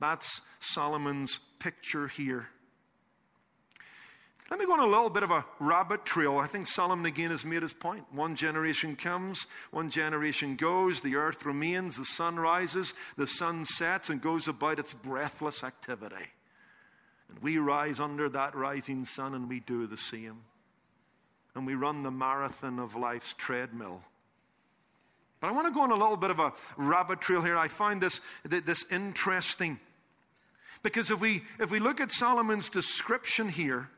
That's 0.00 0.40
Solomon's 0.60 1.38
picture 1.58 2.08
here. 2.08 2.46
Let 4.50 4.60
me 4.60 4.66
go 4.66 4.74
on 4.74 4.80
a 4.80 4.86
little 4.86 5.10
bit 5.10 5.24
of 5.24 5.32
a 5.32 5.44
rabbit 5.58 6.04
trail. 6.04 6.38
I 6.38 6.46
think 6.46 6.68
Solomon 6.68 7.04
again 7.04 7.30
has 7.30 7.44
made 7.44 7.62
his 7.62 7.72
point. 7.72 8.04
One 8.12 8.36
generation 8.36 8.94
comes, 8.94 9.44
one 9.72 9.90
generation 9.90 10.54
goes, 10.54 11.00
the 11.00 11.16
earth 11.16 11.44
remains, 11.44 11.96
the 11.96 12.04
sun 12.04 12.36
rises, 12.36 12.94
the 13.16 13.26
sun 13.26 13.64
sets 13.64 14.08
and 14.08 14.22
goes 14.22 14.46
about 14.46 14.78
its 14.78 14.92
breathless 14.92 15.64
activity. 15.64 16.14
And 17.28 17.38
we 17.40 17.58
rise 17.58 17.98
under 17.98 18.28
that 18.28 18.54
rising 18.54 19.04
sun 19.04 19.34
and 19.34 19.48
we 19.48 19.60
do 19.60 19.88
the 19.88 19.98
same. 19.98 20.38
And 21.56 21.66
we 21.66 21.74
run 21.74 22.04
the 22.04 22.12
marathon 22.12 22.78
of 22.78 22.94
life's 22.94 23.34
treadmill. 23.34 24.00
But 25.40 25.48
I 25.48 25.52
want 25.52 25.66
to 25.66 25.72
go 25.72 25.80
on 25.80 25.90
a 25.90 25.96
little 25.96 26.16
bit 26.16 26.30
of 26.30 26.38
a 26.38 26.52
rabbit 26.76 27.20
trail 27.20 27.42
here. 27.42 27.56
I 27.56 27.66
find 27.66 28.00
this, 28.00 28.20
this 28.44 28.84
interesting. 28.92 29.80
Because 30.86 31.10
if 31.10 31.18
we, 31.18 31.42
if 31.58 31.72
we 31.72 31.80
look 31.80 32.00
at 32.00 32.12
Solomon's 32.12 32.68
description 32.68 33.48
here, 33.48 33.88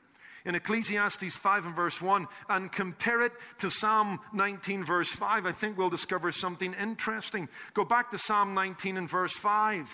in 0.47 0.55
Ecclesiastes 0.55 1.37
5 1.37 1.67
and 1.67 1.77
verse 1.77 2.01
1 2.01 2.27
and 2.49 2.73
compare 2.73 3.21
it 3.21 3.33
to 3.59 3.71
Psalm 3.71 4.19
19 4.33 4.87
verse 4.87 5.13
5, 5.13 5.45
I 5.45 5.53
think 5.53 5.77
we'll 5.77 5.91
discover 5.91 6.33
something 6.33 6.73
interesting. 6.73 7.51
Go 7.75 7.85
back 7.85 8.11
to 8.13 8.19
Psalm 8.19 8.55
19 8.55 8.97
and 8.97 9.11
verse 9.11 9.35
5. 9.35 9.87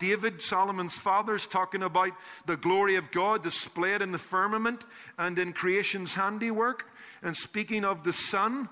David, 0.00 0.42
Solomon's 0.42 0.98
father, 0.98 1.36
is 1.36 1.46
talking 1.46 1.84
about 1.84 2.10
the 2.46 2.56
glory 2.56 2.96
of 2.96 3.12
God 3.12 3.44
displayed 3.44 4.02
in 4.02 4.10
the 4.10 4.18
firmament 4.18 4.82
and 5.16 5.38
in 5.38 5.52
creation's 5.52 6.12
handiwork. 6.12 6.86
And 7.22 7.36
speaking 7.36 7.84
of 7.84 8.02
the 8.02 8.12
sun, 8.12 8.68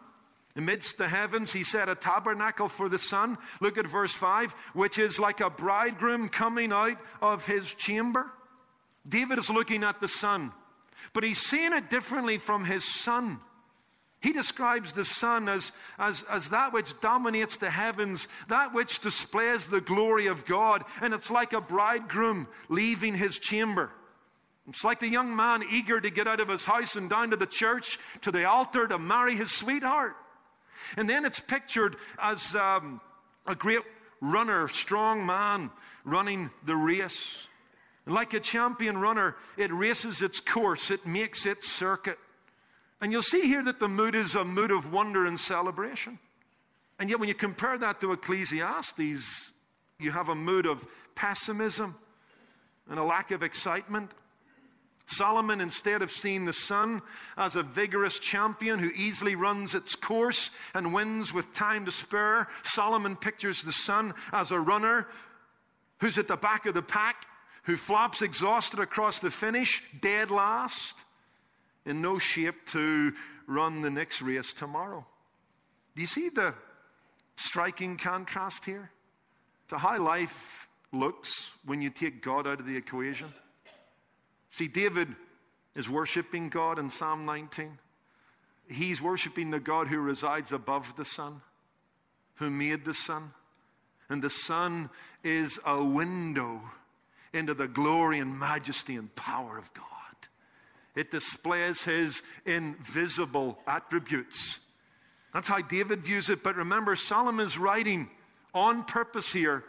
amidst 0.56 0.98
the 0.98 1.08
heavens, 1.08 1.52
he 1.52 1.64
set 1.64 1.88
a 1.88 1.94
tabernacle 1.94 2.68
for 2.68 2.88
the 2.88 2.98
sun. 2.98 3.38
Look 3.60 3.78
at 3.78 3.86
verse 3.86 4.14
5, 4.14 4.52
which 4.74 4.98
is 4.98 5.18
like 5.18 5.40
a 5.40 5.50
bridegroom 5.50 6.28
coming 6.28 6.72
out 6.72 6.98
of 7.20 7.46
his 7.46 7.72
chamber. 7.74 8.30
David 9.08 9.38
is 9.38 9.50
looking 9.50 9.82
at 9.84 10.00
the 10.00 10.08
sun. 10.08 10.52
But 11.12 11.24
he's 11.24 11.40
seeing 11.40 11.72
it 11.72 11.90
differently 11.90 12.38
from 12.38 12.64
his 12.64 12.84
son. 12.84 13.40
He 14.20 14.32
describes 14.32 14.92
the 14.92 15.04
sun 15.04 15.48
as, 15.48 15.72
as, 15.98 16.22
as 16.30 16.50
that 16.50 16.72
which 16.72 17.00
dominates 17.00 17.56
the 17.56 17.70
heavens, 17.70 18.28
that 18.48 18.72
which 18.72 19.00
displays 19.00 19.66
the 19.66 19.80
glory 19.80 20.28
of 20.28 20.46
God. 20.46 20.84
And 21.00 21.12
it's 21.12 21.30
like 21.30 21.52
a 21.52 21.60
bridegroom 21.60 22.46
leaving 22.68 23.14
his 23.14 23.38
chamber. 23.38 23.90
It's 24.68 24.84
like 24.84 25.00
the 25.00 25.08
young 25.08 25.34
man 25.34 25.64
eager 25.72 26.00
to 26.00 26.10
get 26.10 26.28
out 26.28 26.38
of 26.38 26.48
his 26.48 26.64
house 26.64 26.94
and 26.94 27.10
down 27.10 27.30
to 27.30 27.36
the 27.36 27.46
church, 27.46 27.98
to 28.20 28.30
the 28.30 28.44
altar 28.44 28.86
to 28.86 28.98
marry 28.98 29.34
his 29.34 29.50
sweetheart. 29.50 30.14
And 30.96 31.08
then 31.08 31.24
it's 31.24 31.40
pictured 31.40 31.96
as 32.18 32.54
um, 32.54 33.00
a 33.46 33.54
great 33.54 33.82
runner, 34.20 34.68
strong 34.68 35.26
man 35.26 35.70
running 36.04 36.50
the 36.64 36.76
race. 36.76 37.48
Like 38.06 38.34
a 38.34 38.40
champion 38.40 38.98
runner, 38.98 39.36
it 39.56 39.72
races 39.72 40.22
its 40.22 40.40
course, 40.40 40.90
it 40.90 41.06
makes 41.06 41.46
its 41.46 41.68
circuit. 41.68 42.18
And 43.00 43.12
you'll 43.12 43.22
see 43.22 43.42
here 43.42 43.64
that 43.64 43.78
the 43.78 43.88
mood 43.88 44.14
is 44.14 44.34
a 44.34 44.44
mood 44.44 44.70
of 44.70 44.92
wonder 44.92 45.24
and 45.24 45.38
celebration. 45.38 46.18
And 46.98 47.10
yet, 47.10 47.18
when 47.18 47.28
you 47.28 47.34
compare 47.34 47.76
that 47.78 48.00
to 48.00 48.12
Ecclesiastes, 48.12 49.52
you 49.98 50.12
have 50.12 50.28
a 50.28 50.34
mood 50.34 50.66
of 50.66 50.86
pessimism 51.14 51.96
and 52.88 52.98
a 52.98 53.04
lack 53.04 53.30
of 53.30 53.42
excitement. 53.42 54.12
Solomon, 55.06 55.60
instead 55.60 56.02
of 56.02 56.10
seeing 56.10 56.44
the 56.44 56.52
sun 56.52 57.02
as 57.36 57.56
a 57.56 57.62
vigorous 57.62 58.18
champion 58.18 58.78
who 58.78 58.90
easily 58.90 59.34
runs 59.34 59.74
its 59.74 59.94
course 59.94 60.50
and 60.74 60.94
wins 60.94 61.32
with 61.32 61.52
time 61.52 61.84
to 61.84 61.90
spare, 61.90 62.48
Solomon 62.62 63.16
pictures 63.16 63.62
the 63.62 63.72
sun 63.72 64.14
as 64.32 64.52
a 64.52 64.60
runner 64.60 65.06
who's 66.00 66.18
at 66.18 66.28
the 66.28 66.36
back 66.36 66.66
of 66.66 66.74
the 66.74 66.82
pack 66.82 67.26
who 67.64 67.76
flops 67.76 68.22
exhausted 68.22 68.80
across 68.80 69.20
the 69.20 69.30
finish, 69.30 69.82
dead 70.00 70.30
last, 70.30 70.96
in 71.84 72.00
no 72.00 72.18
shape 72.18 72.66
to 72.66 73.12
run 73.46 73.82
the 73.82 73.90
next 73.90 74.22
race 74.22 74.52
tomorrow. 74.52 75.04
Do 75.94 76.00
you 76.00 76.08
see 76.08 76.28
the 76.28 76.54
striking 77.36 77.96
contrast 77.96 78.64
here 78.64 78.90
to 79.68 79.78
how 79.78 80.02
life 80.02 80.68
looks 80.92 81.52
when 81.64 81.82
you 81.82 81.90
take 81.90 82.22
God 82.22 82.46
out 82.46 82.60
of 82.60 82.66
the 82.66 82.76
equation? 82.76 83.32
See, 84.52 84.68
David 84.68 85.08
is 85.74 85.88
worshiping 85.88 86.50
God 86.50 86.78
in 86.78 86.90
Psalm 86.90 87.24
19. 87.24 87.78
He's 88.68 89.00
worshiping 89.00 89.50
the 89.50 89.58
God 89.58 89.88
who 89.88 89.98
resides 89.98 90.52
above 90.52 90.94
the 90.96 91.04
sun, 91.04 91.40
who 92.34 92.50
made 92.50 92.84
the 92.84 92.94
sun. 92.94 93.32
And 94.08 94.22
the 94.22 94.30
sun 94.30 94.90
is 95.24 95.58
a 95.64 95.82
window 95.82 96.60
into 97.32 97.54
the 97.54 97.66
glory 97.66 98.18
and 98.18 98.38
majesty 98.38 98.96
and 98.96 99.14
power 99.14 99.56
of 99.56 99.72
God. 99.72 99.86
It 100.94 101.10
displays 101.10 101.82
his 101.82 102.20
invisible 102.44 103.58
attributes. 103.66 104.58
That's 105.32 105.48
how 105.48 105.62
David 105.62 106.04
views 106.04 106.28
it. 106.28 106.42
But 106.42 106.56
remember, 106.56 106.94
Solomon's 106.94 107.56
writing 107.56 108.10
on 108.52 108.84
purpose 108.84 109.32
here 109.32 109.64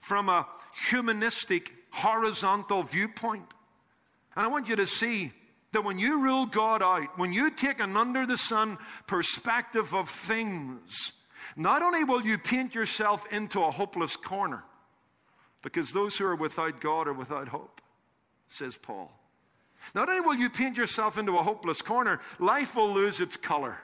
from 0.00 0.28
a 0.28 0.46
humanistic, 0.90 1.72
horizontal 1.90 2.82
viewpoint. 2.82 3.46
And 4.38 4.46
I 4.46 4.50
want 4.50 4.68
you 4.68 4.76
to 4.76 4.86
see 4.86 5.32
that 5.72 5.82
when 5.82 5.98
you 5.98 6.22
rule 6.22 6.46
God 6.46 6.80
out, 6.80 7.18
when 7.18 7.32
you 7.32 7.50
take 7.50 7.80
an 7.80 7.96
under 7.96 8.24
the 8.24 8.38
sun 8.38 8.78
perspective 9.08 9.92
of 9.96 10.08
things, 10.08 11.12
not 11.56 11.82
only 11.82 12.04
will 12.04 12.24
you 12.24 12.38
paint 12.38 12.72
yourself 12.72 13.26
into 13.32 13.64
a 13.64 13.72
hopeless 13.72 14.14
corner, 14.14 14.62
because 15.62 15.90
those 15.90 16.16
who 16.16 16.24
are 16.24 16.36
without 16.36 16.80
God 16.80 17.08
are 17.08 17.14
without 17.14 17.48
hope, 17.48 17.80
says 18.46 18.76
Paul. 18.76 19.10
Not 19.92 20.08
only 20.08 20.20
will 20.20 20.36
you 20.36 20.50
paint 20.50 20.76
yourself 20.76 21.18
into 21.18 21.36
a 21.36 21.42
hopeless 21.42 21.82
corner, 21.82 22.20
life 22.38 22.76
will 22.76 22.94
lose 22.94 23.18
its 23.18 23.36
color. 23.36 23.76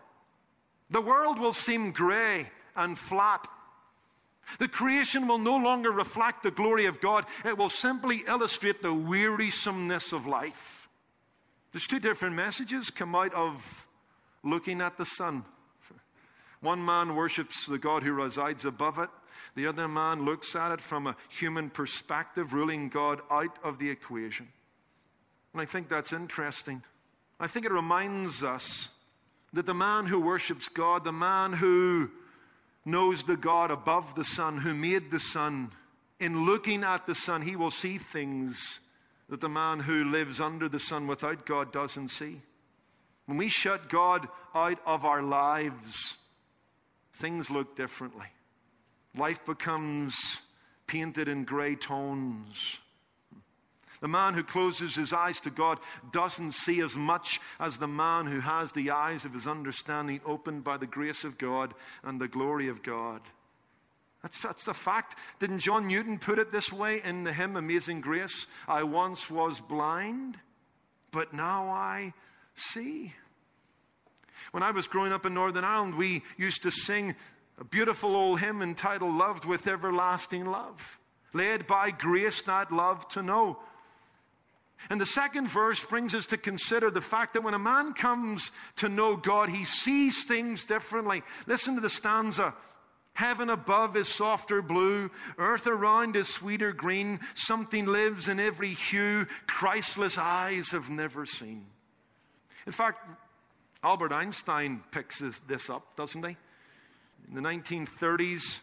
The 0.91 1.03
world 1.03 1.41
will 1.41 1.53
seem 1.53 1.91
gray 1.91 2.49
and 2.77 2.97
flat. 2.97 3.45
The 4.59 4.69
creation 4.69 5.27
will 5.27 5.39
no 5.39 5.57
longer 5.57 5.91
reflect 5.91 6.43
the 6.43 6.51
glory 6.51 6.87
of 6.87 7.01
God. 7.01 7.27
It 7.45 7.59
will 7.59 7.71
simply 7.71 8.25
illustrate 8.27 8.83
the 8.83 8.95
wearisomeness 8.95 10.13
of 10.13 10.27
life. 10.27 10.89
There's 11.73 11.87
two 11.87 12.01
different 12.01 12.37
messages 12.37 12.91
come 12.91 13.15
out 13.15 13.35
of 13.35 13.87
looking 14.43 14.81
at 14.81 14.97
the 14.97 15.07
sun. 15.07 15.45
One 16.61 16.85
man 16.85 17.15
worships 17.15 17.67
the 17.67 17.79
God 17.79 18.03
who 18.03 18.13
resides 18.13 18.65
above 18.65 18.99
it. 18.99 19.11
The 19.55 19.67
other 19.67 19.89
man 19.89 20.25
looks 20.25 20.55
at 20.57 20.73
it 20.73 20.81
from 20.81 21.07
a 21.07 21.17
human 21.29 21.71
perspective, 21.71 22.53
ruling 22.53 22.89
God 22.89 23.21
out 23.31 23.59
of 23.63 23.79
the 23.79 23.91
equation. 23.91 24.49
And 25.53 25.61
I 25.61 25.67
think 25.67 25.89
that's 25.89 26.13
interesting. 26.13 26.83
I 27.39 27.49
think 27.49 27.67
it 27.67 27.73
reminds 27.73 28.43
us 28.43 28.89
that 29.53 29.67
the 29.67 29.75
man 29.75 30.07
who 30.07 30.21
worships 30.21 30.69
God, 30.69 31.05
the 31.05 31.13
man 31.13 31.53
who 31.53 32.11
knows 32.85 33.23
the 33.23 33.37
God 33.37 33.71
above 33.71 34.15
the 34.15 34.25
sun, 34.25 34.59
who 34.59 34.75
made 34.75 35.11
the 35.11 35.21
sun, 35.21 35.71
in 36.21 36.45
looking 36.45 36.85
at 36.85 37.07
the 37.07 37.15
sun, 37.15 37.43
he 37.43 37.57
will 37.57 37.71
see 37.71 37.99
things 37.99 38.81
that 39.29 39.41
the 39.41 39.49
man 39.49 39.81
who 39.81 40.05
lives 40.05 40.41
under 40.41 40.69
the 40.69 40.79
sun 40.79 41.07
without 41.07 41.47
God 41.47 41.73
doesn't 41.73 42.09
see. 42.09 42.41
When 43.27 43.39
we 43.39 43.49
shut 43.49 43.89
God 43.89 44.29
out 44.55 44.79
of 44.87 45.05
our 45.05 45.23
lives, 45.23 46.17
things 47.15 47.51
look 47.51 47.75
differently. 47.75 48.27
Life 49.17 49.45
becomes 49.47 50.15
painted 50.87 51.29
in 51.29 51.45
gray 51.45 51.75
tones. 51.75 52.79
The 54.01 54.09
man 54.09 54.35
who 54.35 54.43
closes 54.43 54.95
his 54.95 55.13
eyes 55.13 55.41
to 55.41 55.51
God 55.51 55.79
doesn't 56.13 56.53
see 56.53 56.81
as 56.81 56.97
much 56.97 57.41
as 57.59 57.77
the 57.77 57.89
man 57.89 58.27
who 58.27 58.41
has 58.41 58.73
the 58.73 58.91
eyes 58.91 59.25
of 59.25 59.33
his 59.33 59.47
understanding 59.47 60.21
opened 60.27 60.65
by 60.65 60.77
the 60.77 60.87
grace 60.87 61.25
of 61.25 61.39
God 61.39 61.75
and 62.03 62.21
the 62.21 62.29
glory 62.29 62.69
of 62.69 62.83
God. 62.83 63.21
That's, 64.25 64.41
that's 64.41 64.65
the 64.65 64.73
fact. 64.73 65.17
Didn't 65.39 65.59
John 65.59 65.87
Newton 65.87 66.19
put 66.19 66.39
it 66.39 66.51
this 66.51 66.73
way 66.73 67.03
in 67.05 67.25
the 67.25 67.33
hymn 67.33 67.57
Amazing 67.57 68.01
Grace? 68.01 68.47
I 68.67 68.83
once 68.85 69.29
was 69.29 69.61
blind, 69.61 70.39
but 71.11 71.35
now 71.35 71.69
I 71.69 72.15
see. 72.55 73.13
When 74.53 74.63
I 74.63 74.71
was 74.71 74.87
growing 74.87 75.13
up 75.13 75.27
in 75.27 75.35
Northern 75.35 75.65
Ireland, 75.65 75.97
we 75.97 76.23
used 76.39 76.63
to 76.63 76.71
sing 76.71 77.15
a 77.59 77.65
beautiful 77.65 78.17
old 78.17 78.41
hymn 78.41 78.63
entitled 78.63 79.15
Loved 79.15 79.45
with 79.45 79.67
Everlasting 79.67 80.47
Love, 80.47 80.99
led 81.35 81.67
by 81.67 81.91
grace 81.91 82.41
that 82.43 82.73
love 82.73 83.07
to 83.09 83.23
know. 83.23 83.59
And 84.91 85.01
the 85.01 85.07
second 85.07 85.49
verse 85.49 85.83
brings 85.83 86.15
us 86.15 86.27
to 86.27 86.37
consider 86.37 86.91
the 86.91 87.01
fact 87.01 87.35
that 87.35 87.43
when 87.43 87.55
a 87.55 87.59
man 87.59 87.95
comes 87.95 88.51
to 88.77 88.89
know 88.89 89.17
God, 89.17 89.49
he 89.49 89.65
sees 89.65 90.25
things 90.25 90.65
differently. 90.65 91.23
Listen 91.47 91.75
to 91.77 91.81
the 91.81 91.89
stanza. 91.89 92.55
Heaven 93.15 93.49
above 93.49 93.97
is 93.97 94.09
softer 94.09 94.61
blue, 94.61 95.09
earth 95.39 95.69
around 95.69 96.17
is 96.17 96.29
sweeter 96.29 96.73
green, 96.73 97.21
something 97.35 97.87
lives 97.87 98.27
in 98.27 98.41
every 98.41 98.75
hue 98.75 99.27
Christless 99.47 100.19
eyes 100.19 100.71
have 100.73 100.91
never 100.91 101.25
seen. 101.25 101.65
In 102.67 102.73
fact, 102.73 103.09
Albert 103.85 104.13
Einstein 104.13 104.83
picks 104.91 105.23
this 105.47 105.71
up, 105.71 105.95
doesn't 105.97 106.27
he? 106.27 106.37
In 107.29 107.35
the 107.35 107.41
1930s, 107.41 108.61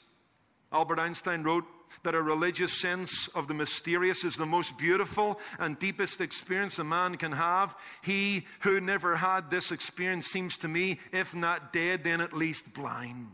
Albert 0.74 1.00
Einstein 1.00 1.44
wrote 1.44 1.66
that 2.04 2.16
a 2.16 2.22
religious 2.22 2.74
sense 2.74 3.28
of 3.36 3.48
the 3.48 3.54
mysterious 3.54 4.24
is 4.24 4.36
the 4.36 4.46
most 4.46 4.78
beautiful 4.78 5.40
and 5.60 5.78
deepest 5.78 6.22
experience 6.22 6.80
a 6.80 6.84
man 6.84 7.16
can 7.18 7.32
have. 7.32 7.76
He 8.02 8.46
who 8.62 8.82
never 8.82 9.16
had 9.16 9.52
this 9.52 9.72
experience 9.72 10.28
seems 10.28 10.58
to 10.58 10.68
me, 10.68 11.00
if 11.12 11.36
not 11.36 11.74
dead, 11.74 12.04
then 12.04 12.22
at 12.22 12.34
least 12.34 12.74
blind. 12.74 13.28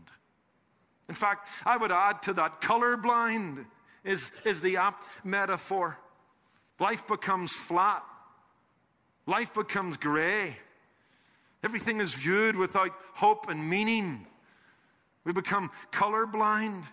In 1.08 1.14
fact, 1.14 1.48
I 1.64 1.76
would 1.76 1.92
add 1.92 2.22
to 2.24 2.34
that, 2.34 2.60
colorblind 2.60 3.64
is, 4.04 4.30
is 4.44 4.60
the 4.60 4.76
apt 4.76 5.04
metaphor. 5.24 5.98
Life 6.78 7.06
becomes 7.06 7.52
flat. 7.52 8.02
Life 9.26 9.54
becomes 9.54 9.96
gray. 9.96 10.56
Everything 11.64 12.00
is 12.00 12.14
viewed 12.14 12.56
without 12.56 12.92
hope 13.14 13.48
and 13.48 13.68
meaning. 13.68 14.26
We 15.24 15.32
become 15.32 15.70
colorblind. 15.92 16.84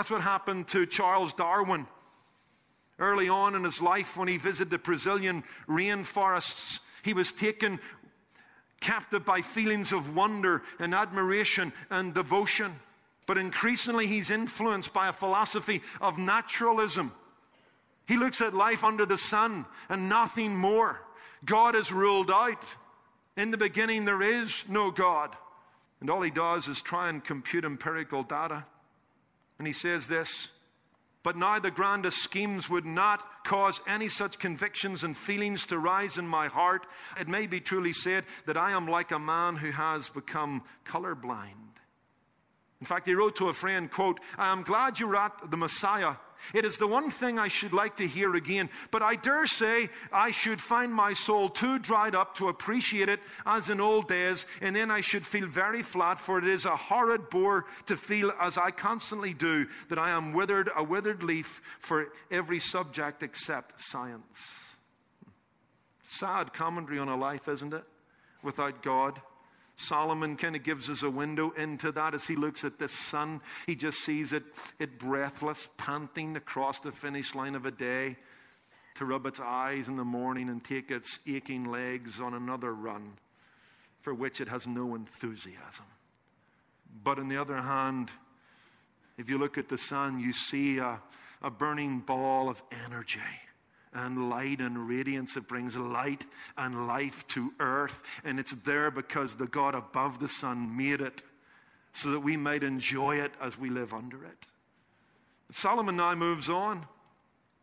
That's 0.00 0.10
what 0.10 0.22
happened 0.22 0.68
to 0.68 0.86
Charles 0.86 1.34
Darwin 1.34 1.86
early 2.98 3.28
on 3.28 3.54
in 3.54 3.64
his 3.64 3.82
life 3.82 4.16
when 4.16 4.28
he 4.28 4.38
visited 4.38 4.70
the 4.70 4.78
Brazilian 4.78 5.44
rainforests. 5.68 6.80
He 7.02 7.12
was 7.12 7.32
taken 7.32 7.78
captive 8.80 9.26
by 9.26 9.42
feelings 9.42 9.92
of 9.92 10.16
wonder 10.16 10.62
and 10.78 10.94
admiration 10.94 11.74
and 11.90 12.14
devotion. 12.14 12.72
But 13.26 13.36
increasingly, 13.36 14.06
he's 14.06 14.30
influenced 14.30 14.94
by 14.94 15.08
a 15.08 15.12
philosophy 15.12 15.82
of 16.00 16.16
naturalism. 16.16 17.12
He 18.08 18.16
looks 18.16 18.40
at 18.40 18.54
life 18.54 18.84
under 18.84 19.04
the 19.04 19.18
sun 19.18 19.66
and 19.90 20.08
nothing 20.08 20.56
more. 20.56 20.98
God 21.44 21.76
is 21.76 21.92
ruled 21.92 22.30
out. 22.30 22.64
In 23.36 23.50
the 23.50 23.58
beginning, 23.58 24.06
there 24.06 24.22
is 24.22 24.64
no 24.66 24.90
God. 24.90 25.36
And 26.00 26.08
all 26.08 26.22
he 26.22 26.30
does 26.30 26.68
is 26.68 26.80
try 26.80 27.10
and 27.10 27.22
compute 27.22 27.66
empirical 27.66 28.22
data. 28.22 28.64
And 29.60 29.66
he 29.66 29.74
says 29.74 30.06
this 30.06 30.48
But 31.22 31.36
now 31.36 31.58
the 31.58 31.70
grandest 31.70 32.16
schemes 32.22 32.70
would 32.70 32.86
not 32.86 33.44
cause 33.44 33.78
any 33.86 34.08
such 34.08 34.38
convictions 34.38 35.04
and 35.04 35.14
feelings 35.14 35.66
to 35.66 35.78
rise 35.78 36.16
in 36.16 36.26
my 36.26 36.46
heart. 36.46 36.86
It 37.20 37.28
may 37.28 37.46
be 37.46 37.60
truly 37.60 37.92
said 37.92 38.24
that 38.46 38.56
I 38.56 38.70
am 38.70 38.88
like 38.88 39.10
a 39.10 39.18
man 39.18 39.56
who 39.56 39.70
has 39.70 40.08
become 40.08 40.62
colorblind. 40.86 41.76
In 42.80 42.86
fact, 42.86 43.04
he 43.04 43.12
wrote 43.12 43.36
to 43.36 43.50
a 43.50 43.52
friend, 43.52 43.90
quote, 43.90 44.18
I 44.38 44.50
am 44.50 44.62
glad 44.62 44.98
you're 44.98 45.14
at 45.14 45.50
the 45.50 45.58
Messiah 45.58 46.14
it 46.54 46.64
is 46.64 46.76
the 46.76 46.86
one 46.86 47.10
thing 47.10 47.38
I 47.38 47.48
should 47.48 47.72
like 47.72 47.96
to 47.96 48.06
hear 48.06 48.34
again, 48.34 48.68
but 48.90 49.02
I 49.02 49.16
dare 49.16 49.46
say 49.46 49.90
I 50.12 50.30
should 50.30 50.60
find 50.60 50.92
my 50.92 51.12
soul 51.12 51.48
too 51.48 51.78
dried 51.78 52.14
up 52.14 52.36
to 52.36 52.48
appreciate 52.48 53.08
it 53.08 53.20
as 53.46 53.68
in 53.70 53.80
old 53.80 54.08
days, 54.08 54.46
and 54.60 54.74
then 54.74 54.90
I 54.90 55.00
should 55.00 55.26
feel 55.26 55.46
very 55.46 55.82
flat, 55.82 56.20
for 56.20 56.38
it 56.38 56.46
is 56.46 56.64
a 56.64 56.76
horrid 56.76 57.30
bore 57.30 57.66
to 57.86 57.96
feel, 57.96 58.32
as 58.40 58.58
I 58.58 58.70
constantly 58.70 59.34
do, 59.34 59.66
that 59.88 59.98
I 59.98 60.10
am 60.10 60.32
withered, 60.32 60.70
a 60.76 60.82
withered 60.84 61.22
leaf 61.22 61.62
for 61.80 62.08
every 62.30 62.60
subject 62.60 63.22
except 63.22 63.74
science. 63.78 64.38
Sad 66.02 66.52
commentary 66.52 66.98
on 66.98 67.08
a 67.08 67.16
life, 67.16 67.48
isn't 67.48 67.72
it? 67.72 67.84
Without 68.42 68.82
God. 68.82 69.20
Solomon 69.80 70.36
kind 70.36 70.54
of 70.54 70.62
gives 70.62 70.90
us 70.90 71.02
a 71.02 71.10
window 71.10 71.50
into 71.50 71.92
that 71.92 72.14
as 72.14 72.26
he 72.26 72.36
looks 72.36 72.64
at 72.64 72.78
this 72.78 72.92
sun. 72.92 73.40
He 73.66 73.74
just 73.74 73.98
sees 73.98 74.32
it, 74.32 74.44
it 74.78 74.98
breathless, 74.98 75.68
panting 75.76 76.36
across 76.36 76.80
the 76.80 76.92
finish 76.92 77.34
line 77.34 77.54
of 77.54 77.66
a 77.66 77.70
day 77.70 78.16
to 78.96 79.04
rub 79.04 79.26
its 79.26 79.40
eyes 79.40 79.88
in 79.88 79.96
the 79.96 80.04
morning 80.04 80.48
and 80.48 80.62
take 80.62 80.90
its 80.90 81.18
aching 81.26 81.64
legs 81.64 82.20
on 82.20 82.34
another 82.34 82.72
run 82.72 83.14
for 84.00 84.14
which 84.14 84.40
it 84.40 84.48
has 84.48 84.66
no 84.66 84.94
enthusiasm. 84.94 85.84
But 87.02 87.18
on 87.18 87.28
the 87.28 87.38
other 87.38 87.60
hand, 87.60 88.10
if 89.18 89.30
you 89.30 89.38
look 89.38 89.58
at 89.58 89.68
the 89.68 89.78
sun, 89.78 90.20
you 90.20 90.32
see 90.32 90.78
a, 90.78 91.00
a 91.42 91.50
burning 91.50 92.00
ball 92.00 92.48
of 92.48 92.62
energy 92.86 93.20
and 93.92 94.30
light 94.30 94.60
and 94.60 94.88
radiance. 94.88 95.36
It 95.36 95.48
brings 95.48 95.76
light 95.76 96.24
and 96.56 96.86
life 96.86 97.26
to 97.28 97.52
earth. 97.58 98.02
And 98.24 98.38
it's 98.38 98.52
there 98.52 98.90
because 98.90 99.34
the 99.34 99.46
God 99.46 99.74
above 99.74 100.18
the 100.18 100.28
sun 100.28 100.76
made 100.76 101.00
it 101.00 101.22
so 101.92 102.12
that 102.12 102.20
we 102.20 102.36
might 102.36 102.62
enjoy 102.62 103.16
it 103.16 103.32
as 103.40 103.58
we 103.58 103.70
live 103.70 103.92
under 103.92 104.24
it. 104.24 104.46
Solomon 105.52 105.96
now 105.96 106.14
moves 106.14 106.48
on. 106.48 106.86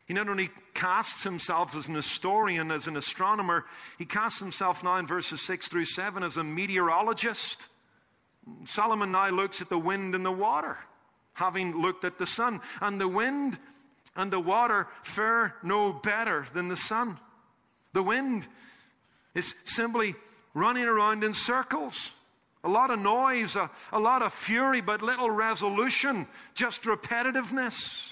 He 0.06 0.14
not 0.14 0.30
only 0.30 0.50
casts 0.74 1.24
himself 1.24 1.76
as 1.76 1.88
an 1.88 1.96
historian, 1.96 2.72
as 2.72 2.88
an 2.88 2.96
astronomer, 2.96 3.66
he 3.98 4.06
casts 4.06 4.40
himself 4.40 4.84
now 4.84 4.96
in 4.98 5.08
verses 5.08 5.42
6 5.42 5.68
through 5.68 5.86
7 5.86 6.24
as 6.24 6.38
a 6.38 6.44
meteorologist. 6.44 7.66
Solomon 8.66 9.12
now 9.12 9.30
looks 9.30 9.62
at 9.62 9.70
the 9.70 9.78
wind 9.78 10.16
and 10.16 10.26
the 10.26 10.32
water, 10.32 10.78
having 11.34 11.82
looked 11.82 12.06
at 12.06 12.18
the 12.18 12.26
sun. 12.26 12.62
And 12.80 13.00
the 13.00 13.08
wind 13.08 13.58
and 14.18 14.34
the 14.34 14.40
water 14.40 14.88
fare 15.04 15.56
no 15.64 15.94
better 15.94 16.46
than 16.54 16.68
the 16.68 16.76
sun. 16.76 17.18
The 17.94 18.04
wind 18.04 18.46
is 19.34 19.54
simply 19.64 20.16
running 20.54 20.86
around 20.86 21.24
in 21.24 21.34
circles. 21.34 22.12
A 22.64 22.70
lot 22.70 22.90
of 22.90 23.00
noise, 23.00 23.56
a, 23.56 23.70
a 23.94 24.00
lot 24.00 24.24
of 24.24 24.34
fury, 24.34 24.82
but 24.82 25.04
little 25.04 25.30
resolution, 25.30 26.28
just 26.56 26.82
repetitiveness. 26.82 28.12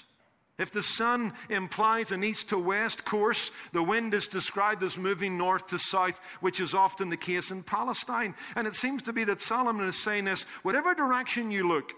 If 0.58 0.70
the 0.70 0.82
sun 0.82 1.34
implies 1.50 2.12
an 2.12 2.24
east 2.24 2.48
to 2.48 2.58
west 2.58 3.04
course, 3.04 3.50
the 3.72 3.82
wind 3.82 4.14
is 4.14 4.28
described 4.28 4.82
as 4.84 4.96
moving 4.96 5.36
north 5.36 5.66
to 5.66 5.78
south, 5.78 6.18
which 6.40 6.60
is 6.60 6.72
often 6.72 7.10
the 7.10 7.16
case 7.18 7.50
in 7.50 7.62
Palestine. 7.62 8.34
And 8.54 8.66
it 8.66 8.74
seems 8.74 9.02
to 9.02 9.12
be 9.12 9.24
that 9.24 9.42
Solomon 9.42 9.86
is 9.86 10.02
saying 10.02 10.24
this 10.24 10.44
whatever 10.62 10.94
direction 10.94 11.50
you 11.50 11.68
look, 11.68 11.92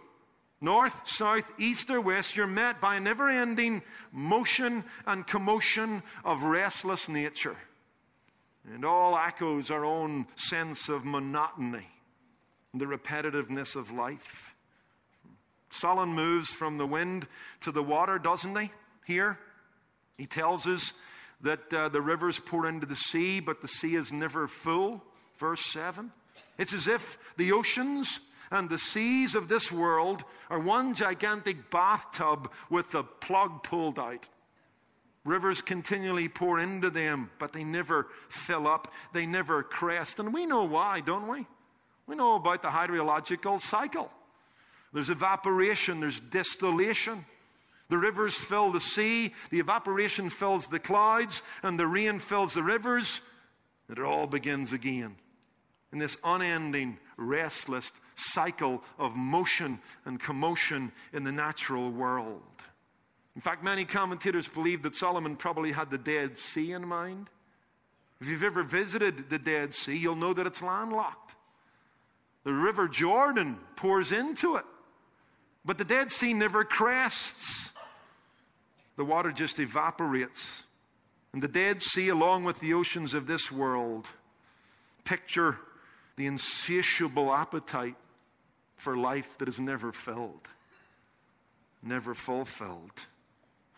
north, 0.60 0.94
south, 1.06 1.44
east, 1.58 1.90
or 1.90 2.00
west, 2.00 2.36
you're 2.36 2.46
met 2.46 2.80
by 2.80 2.96
a 2.96 3.00
never 3.00 3.28
ending 3.28 3.82
motion 4.12 4.84
and 5.06 5.26
commotion 5.26 6.02
of 6.24 6.42
restless 6.42 7.08
nature. 7.08 7.56
And 8.74 8.84
all 8.84 9.16
echoes 9.16 9.70
our 9.70 9.84
own 9.84 10.26
sense 10.36 10.88
of 10.88 11.04
monotony, 11.04 11.86
the 12.74 12.84
repetitiveness 12.84 13.76
of 13.76 13.90
life. 13.92 14.54
Solomon 15.70 16.14
moves 16.14 16.50
from 16.52 16.78
the 16.78 16.86
wind 16.86 17.26
to 17.62 17.72
the 17.72 17.82
water, 17.82 18.18
doesn't 18.18 18.56
he? 18.56 18.70
Here, 19.06 19.38
he 20.16 20.26
tells 20.26 20.66
us 20.66 20.92
that 21.42 21.72
uh, 21.72 21.88
the 21.88 22.00
rivers 22.00 22.38
pour 22.38 22.66
into 22.66 22.86
the 22.86 22.96
sea, 22.96 23.40
but 23.40 23.62
the 23.62 23.68
sea 23.68 23.94
is 23.94 24.12
never 24.12 24.48
full. 24.48 25.02
Verse 25.38 25.64
7. 25.72 26.10
It's 26.58 26.72
as 26.72 26.88
if 26.88 27.18
the 27.36 27.52
oceans 27.52 28.18
and 28.50 28.68
the 28.68 28.78
seas 28.78 29.34
of 29.34 29.48
this 29.48 29.70
world 29.70 30.24
are 30.50 30.58
one 30.58 30.94
gigantic 30.94 31.70
bathtub 31.70 32.50
with 32.70 32.90
the 32.90 33.02
plug 33.02 33.62
pulled 33.62 33.98
out. 33.98 34.26
Rivers 35.24 35.60
continually 35.60 36.28
pour 36.28 36.58
into 36.58 36.88
them, 36.90 37.30
but 37.38 37.52
they 37.52 37.64
never 37.64 38.06
fill 38.30 38.66
up. 38.66 38.92
They 39.12 39.26
never 39.26 39.62
crest. 39.62 40.18
And 40.18 40.32
we 40.32 40.46
know 40.46 40.64
why, 40.64 41.00
don't 41.00 41.28
we? 41.28 41.46
We 42.06 42.16
know 42.16 42.36
about 42.36 42.62
the 42.62 42.68
hydrological 42.68 43.60
cycle. 43.60 44.10
There's 44.94 45.10
evaporation, 45.10 46.00
there's 46.00 46.18
distillation. 46.18 47.26
The 47.90 47.98
rivers 47.98 48.34
fill 48.34 48.72
the 48.72 48.80
sea, 48.80 49.34
the 49.50 49.60
evaporation 49.60 50.30
fills 50.30 50.66
the 50.66 50.78
clouds, 50.78 51.42
and 51.62 51.78
the 51.78 51.86
rain 51.86 52.20
fills 52.20 52.54
the 52.54 52.62
rivers. 52.62 53.20
And 53.88 53.98
it 53.98 54.04
all 54.04 54.26
begins 54.26 54.72
again 54.72 55.16
in 55.92 55.98
this 55.98 56.16
unending, 56.22 56.98
restless 57.16 57.90
cycle 58.18 58.82
of 58.98 59.14
motion 59.14 59.78
and 60.04 60.20
commotion 60.20 60.92
in 61.12 61.24
the 61.24 61.32
natural 61.32 61.90
world. 61.90 62.42
In 63.36 63.42
fact, 63.42 63.62
many 63.62 63.84
commentators 63.84 64.48
believe 64.48 64.82
that 64.82 64.96
Solomon 64.96 65.36
probably 65.36 65.70
had 65.70 65.90
the 65.90 65.98
Dead 65.98 66.36
Sea 66.38 66.72
in 66.72 66.86
mind. 66.86 67.30
If 68.20 68.26
you've 68.26 68.42
ever 68.42 68.64
visited 68.64 69.30
the 69.30 69.38
Dead 69.38 69.74
Sea, 69.74 69.96
you'll 69.96 70.16
know 70.16 70.34
that 70.34 70.46
it's 70.46 70.60
landlocked. 70.60 71.34
The 72.44 72.52
River 72.52 72.88
Jordan 72.88 73.58
pours 73.76 74.10
into 74.10 74.56
it. 74.56 74.64
But 75.64 75.78
the 75.78 75.84
Dead 75.84 76.10
Sea 76.10 76.32
never 76.32 76.64
crests. 76.64 77.70
The 78.96 79.04
water 79.04 79.30
just 79.30 79.60
evaporates. 79.60 80.44
And 81.32 81.42
the 81.42 81.48
Dead 81.48 81.82
Sea, 81.82 82.08
along 82.08 82.44
with 82.44 82.58
the 82.58 82.74
oceans 82.74 83.14
of 83.14 83.26
this 83.26 83.52
world, 83.52 84.08
picture 85.04 85.56
the 86.16 86.26
insatiable 86.26 87.32
appetite 87.32 87.94
for 88.78 88.96
life 88.96 89.28
that 89.38 89.48
is 89.48 89.60
never 89.60 89.92
filled, 89.92 90.48
never 91.82 92.14
fulfilled. 92.14 92.90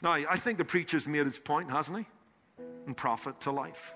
Now, 0.03 0.13
I 0.13 0.39
think 0.39 0.57
the 0.57 0.65
preacher's 0.65 1.07
made 1.07 1.27
his 1.27 1.39
point, 1.39 1.71
hasn't 1.71 1.99
he? 1.99 2.07
And 2.87 2.97
profit 2.97 3.41
to 3.41 3.51
life. 3.51 3.93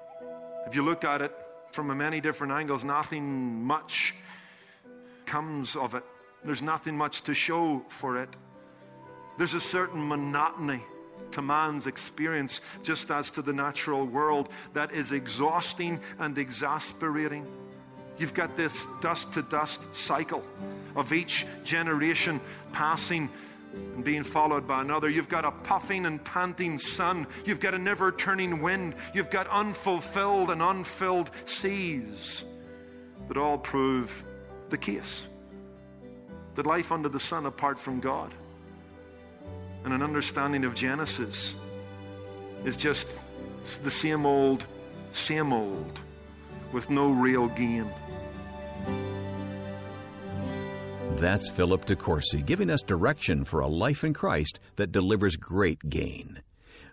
If 0.66 0.74
you 0.74 0.82
look 0.82 1.04
at 1.04 1.22
it 1.22 1.32
from 1.72 1.96
many 1.96 2.20
different 2.20 2.52
angles, 2.52 2.84
nothing 2.84 3.64
much 3.64 4.14
comes 5.26 5.76
of 5.76 5.94
it. 5.94 6.04
There's 6.44 6.62
nothing 6.62 6.96
much 6.96 7.22
to 7.22 7.34
show 7.34 7.82
for 7.88 8.18
it. 8.18 8.28
There's 9.38 9.54
a 9.54 9.60
certain 9.60 10.06
monotony 10.06 10.82
to 11.32 11.42
man's 11.42 11.86
experience, 11.86 12.60
just 12.82 13.10
as 13.10 13.30
to 13.30 13.42
the 13.42 13.52
natural 13.52 14.04
world, 14.06 14.48
that 14.74 14.92
is 14.92 15.12
exhausting 15.12 16.00
and 16.18 16.36
exasperating. 16.38 17.46
You've 18.18 18.34
got 18.34 18.56
this 18.56 18.86
dust 19.00 19.32
to 19.32 19.42
dust 19.42 19.80
cycle 19.94 20.44
of 20.94 21.12
each 21.12 21.46
generation 21.64 22.40
passing 22.72 23.30
and 23.72 24.04
being 24.04 24.22
followed 24.22 24.68
by 24.68 24.82
another. 24.82 25.08
You've 25.08 25.28
got 25.28 25.44
a 25.44 25.50
puffing 25.50 26.06
and 26.06 26.22
panting 26.24 26.78
sun. 26.78 27.26
You've 27.44 27.60
got 27.60 27.74
a 27.74 27.78
never 27.78 28.12
turning 28.12 28.62
wind. 28.62 28.94
You've 29.14 29.30
got 29.30 29.48
unfulfilled 29.48 30.50
and 30.50 30.62
unfilled 30.62 31.30
seas 31.46 32.44
that 33.28 33.36
all 33.36 33.58
prove 33.58 34.24
the 34.70 34.78
case 34.78 35.26
that 36.54 36.66
life 36.66 36.92
under 36.92 37.08
the 37.08 37.18
sun 37.18 37.46
apart 37.46 37.78
from 37.78 38.00
God 38.00 38.32
and 39.84 39.92
an 39.92 40.02
understanding 40.02 40.64
of 40.64 40.74
Genesis 40.74 41.54
is 42.64 42.76
just 42.76 43.24
the 43.82 43.90
same 43.90 44.24
old, 44.24 44.64
same 45.12 45.52
old 45.52 46.00
with 46.72 46.88
no 46.90 47.10
real 47.10 47.48
gain. 47.48 47.90
That's 51.16 51.48
Philip 51.48 51.86
DeCourcy 51.86 52.44
giving 52.44 52.68
us 52.68 52.82
direction 52.82 53.44
for 53.44 53.60
a 53.60 53.66
life 53.66 54.04
in 54.04 54.12
Christ 54.12 54.60
that 54.76 54.92
delivers 54.92 55.36
great 55.36 55.88
gain. 55.88 56.42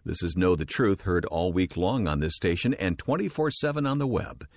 This 0.06 0.24
is 0.24 0.36
Know 0.36 0.56
the 0.56 0.66
Truth, 0.66 1.02
heard 1.02 1.26
all 1.26 1.52
week 1.52 1.76
long 1.76 2.08
on 2.08 2.20
this 2.20 2.36
station 2.36 2.74
and 2.76 2.98
24 2.98 3.52
7 3.52 3.86
on 3.86 4.00
the 4.00 4.08
web. 4.08 4.48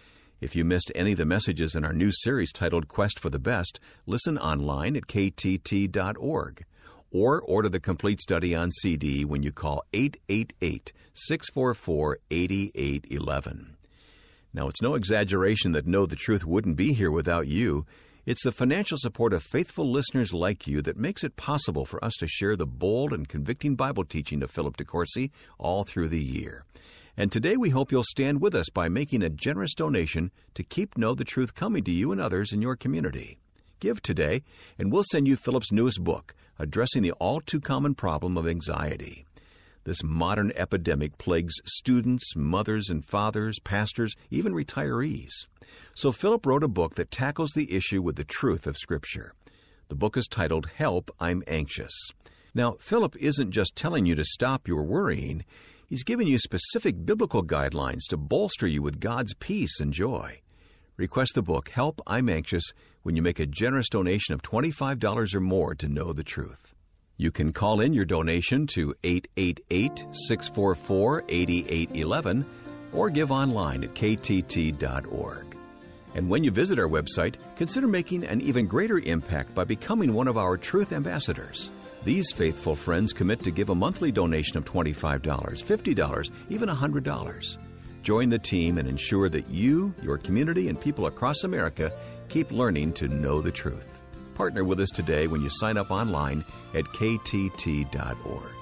If 0.41 0.55
you 0.55 0.65
missed 0.65 0.93
any 0.95 1.13
of 1.13 1.19
the 1.19 1.25
messages 1.25 1.75
in 1.75 1.85
our 1.85 1.93
new 1.93 2.11
series 2.13 2.53
titled 2.53 2.89
Quest 2.89 3.19
for 3.19 3.31
the 3.31 3.39
Best, 3.39 3.81
listen 4.07 4.39
online 4.39 4.97
at 4.97 5.07
ktt.org 5.07 6.65
or 7.11 7.41
order 7.43 7.69
the 7.69 7.81
complete 7.81 8.21
study 8.21 8.55
on 8.55 8.71
CD 8.71 9.25
when 9.25 9.43
you 9.43 9.53
call 9.53 9.85
888 9.93 10.93
644 11.15 12.19
8811. 12.31 13.74
Now, 14.55 14.69
it's 14.69 14.81
no 14.81 14.95
exaggeration 14.95 15.73
that 15.73 15.85
Know 15.85 16.07
the 16.07 16.15
Truth 16.15 16.45
wouldn't 16.45 16.77
be 16.77 16.93
here 16.93 17.11
without 17.11 17.49
you. 17.49 17.85
It's 18.25 18.45
the 18.45 18.53
financial 18.53 18.97
support 18.97 19.33
of 19.33 19.43
faithful 19.43 19.91
listeners 19.91 20.33
like 20.33 20.69
you 20.69 20.81
that 20.83 20.97
makes 20.97 21.25
it 21.25 21.35
possible 21.35 21.85
for 21.85 22.03
us 22.05 22.15
to 22.21 22.29
share 22.29 22.55
the 22.55 22.65
bold 22.65 23.13
and 23.13 23.29
convicting 23.29 23.75
Bible 23.75 24.05
teaching 24.05 24.45
of 24.45 24.53
Philip 24.53 24.77
DeCourcy 24.77 25.33
all 25.59 25.83
through 25.83 26.09
the 26.09 26.23
year. 26.23 26.65
And 27.17 27.33
today 27.33 27.57
we 27.57 27.71
hope 27.71 27.91
you'll 27.91 28.05
stand 28.05 28.41
with 28.41 28.55
us 28.55 28.71
by 28.71 28.89
making 28.89 29.25
a 29.25 29.29
generous 29.29 29.75
donation 29.75 30.31
to 30.55 30.63
keep 30.63 30.97
Know 30.97 31.17
the 31.17 31.25
Truth 31.25 31.57
coming 31.57 31.83
to 31.83 31.91
you 31.91 32.13
and 32.13 32.21
others 32.21 32.53
in 32.53 32.63
your 32.63 32.77
community. 32.77 33.39
Give 33.81 34.01
today, 34.01 34.45
and 34.79 34.93
we'll 34.93 35.05
send 35.11 35.27
you 35.27 35.35
Philip's 35.35 35.73
newest 35.73 36.05
book, 36.05 36.33
addressing 36.61 37.03
the 37.03 37.13
all 37.13 37.41
too 37.41 37.61
common 37.61 37.97
problem 37.97 38.37
of 38.37 38.47
anxiety. 38.47 39.27
This 39.85 40.03
modern 40.03 40.53
epidemic 40.57 41.19
plagues 41.19 41.55
students, 41.65 42.35
mothers 42.35 42.89
and 42.91 43.05
fathers, 43.05 43.59
pastors, 43.61 44.15
even 44.31 44.55
retirees. 44.55 45.47
So 45.95 46.11
Philip 46.11 46.47
wrote 46.47 46.65
a 46.65 46.69
book 46.69 46.95
that 46.95 47.11
tackles 47.11 47.53
the 47.53 47.75
issue 47.75 48.03
with 48.03 48.17
the 48.17 48.25
truth 48.25 48.67
of 48.67 48.77
Scripture. 48.77 49.35
The 49.89 49.95
book 49.95 50.17
is 50.17 50.27
titled 50.27 50.71
Help, 50.77 51.11
I'm 51.21 51.43
Anxious. 51.47 51.95
Now, 52.55 52.77
Philip 52.81 53.17
isn't 53.17 53.51
just 53.51 53.77
telling 53.77 54.07
you 54.07 54.15
to 54.15 54.25
stop 54.25 54.67
your 54.67 54.85
worrying, 54.85 55.45
He's 55.87 56.03
given 56.03 56.27
you 56.27 56.39
specific 56.39 57.05
biblical 57.05 57.45
guidelines 57.45 58.09
to 58.09 58.17
bolster 58.17 58.67
you 58.67 58.81
with 58.81 59.01
God's 59.01 59.35
peace 59.35 59.81
and 59.81 59.93
joy. 59.93 60.41
Request 60.97 61.33
the 61.35 61.43
book 61.43 61.69
Help 61.69 62.01
I'm 62.07 62.29
Anxious 62.29 62.73
when 63.03 63.17
you 63.17 63.23
make 63.23 63.39
a 63.39 63.47
generous 63.47 63.89
donation 63.89 64.33
of 64.33 64.43
$25 64.43 65.35
or 65.35 65.41
more 65.41 65.75
to 65.75 65.89
know 65.89 66.13
the 66.13 66.25
truth. 66.25 66.75
You 67.17 67.31
can 67.31 67.53
call 67.53 67.81
in 67.81 67.95
your 67.95 68.05
donation 68.05 68.67
to 68.69 68.95
888 69.05 70.07
644 70.11 71.25
8811 71.29 72.45
or 72.93 73.11
give 73.11 73.31
online 73.31 73.85
at 73.85 73.95
ktt.org. 73.95 75.57
And 76.15 76.29
when 76.29 76.45
you 76.45 76.51
visit 76.51 76.79
our 76.79 76.89
website, 76.89 77.37
consider 77.57 77.87
making 77.87 78.25
an 78.25 78.41
even 78.41 78.67
greater 78.67 78.99
impact 79.01 79.55
by 79.55 79.65
becoming 79.65 80.13
one 80.13 80.29
of 80.29 80.39
our 80.39 80.57
Truth 80.57 80.93
Ambassadors. 80.93 81.73
These 82.05 82.33
faithful 82.33 82.77
friends 82.77 83.13
commit 83.13 83.43
to 83.43 83.51
give 83.51 83.71
a 83.71 83.75
monthly 83.75 84.13
donation 84.13 84.57
of 84.59 84.65
$25, 84.65 85.23
$50, 85.23 86.31
even 86.51 86.69
$100. 86.69 87.57
Join 88.03 88.29
the 88.29 88.39
team 88.39 88.79
and 88.79 88.87
ensure 88.87 89.29
that 89.31 89.49
you, 89.49 89.95
your 90.03 90.19
community, 90.19 90.69
and 90.69 90.81
people 90.81 91.07
across 91.07 91.45
America 91.45 91.91
keep 92.29 92.53
learning 92.53 92.93
to 92.95 93.09
know 93.09 93.41
the 93.41 93.51
truth. 93.51 93.94
Partner 94.35 94.65
with 94.65 94.81
us 94.81 94.91
today 94.91 95.27
when 95.27 95.43
you 95.43 95.51
sign 95.51 95.77
up 95.77 95.91
online 95.91 96.45
at 96.75 96.85
ktt.org. 96.87 98.53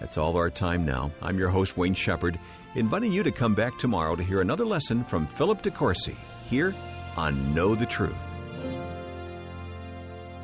That's 0.00 0.18
all 0.18 0.36
our 0.36 0.50
time 0.50 0.84
now. 0.84 1.10
I'm 1.20 1.38
your 1.38 1.50
host, 1.50 1.76
Wayne 1.76 1.94
Shepherd, 1.94 2.38
inviting 2.74 3.12
you 3.12 3.22
to 3.22 3.30
come 3.30 3.54
back 3.54 3.78
tomorrow 3.78 4.16
to 4.16 4.24
hear 4.24 4.40
another 4.40 4.64
lesson 4.64 5.04
from 5.04 5.26
Philip 5.26 5.62
DeCourcy 5.62 6.16
here 6.44 6.74
on 7.16 7.54
Know 7.54 7.74
the 7.74 7.86
Truth. 7.86 8.14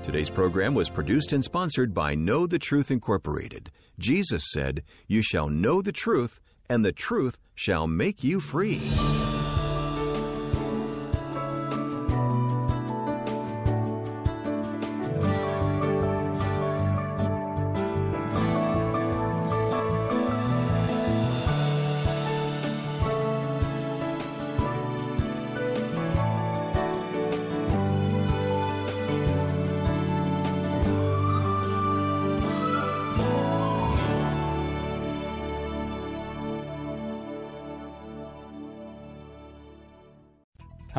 Today's 0.02 0.30
program 0.30 0.74
was 0.74 0.88
produced 0.88 1.32
and 1.32 1.42
sponsored 1.42 1.92
by 1.92 2.14
Know 2.14 2.46
the 2.46 2.60
Truth 2.60 2.90
Incorporated. 2.90 3.72
Jesus 3.98 4.44
said, 4.52 4.84
You 5.08 5.20
shall 5.20 5.48
know 5.48 5.82
the 5.82 5.90
truth, 5.90 6.40
and 6.70 6.84
the 6.84 6.92
truth 6.92 7.38
shall 7.56 7.86
make 7.86 8.22
you 8.22 8.38
free. 8.38 8.80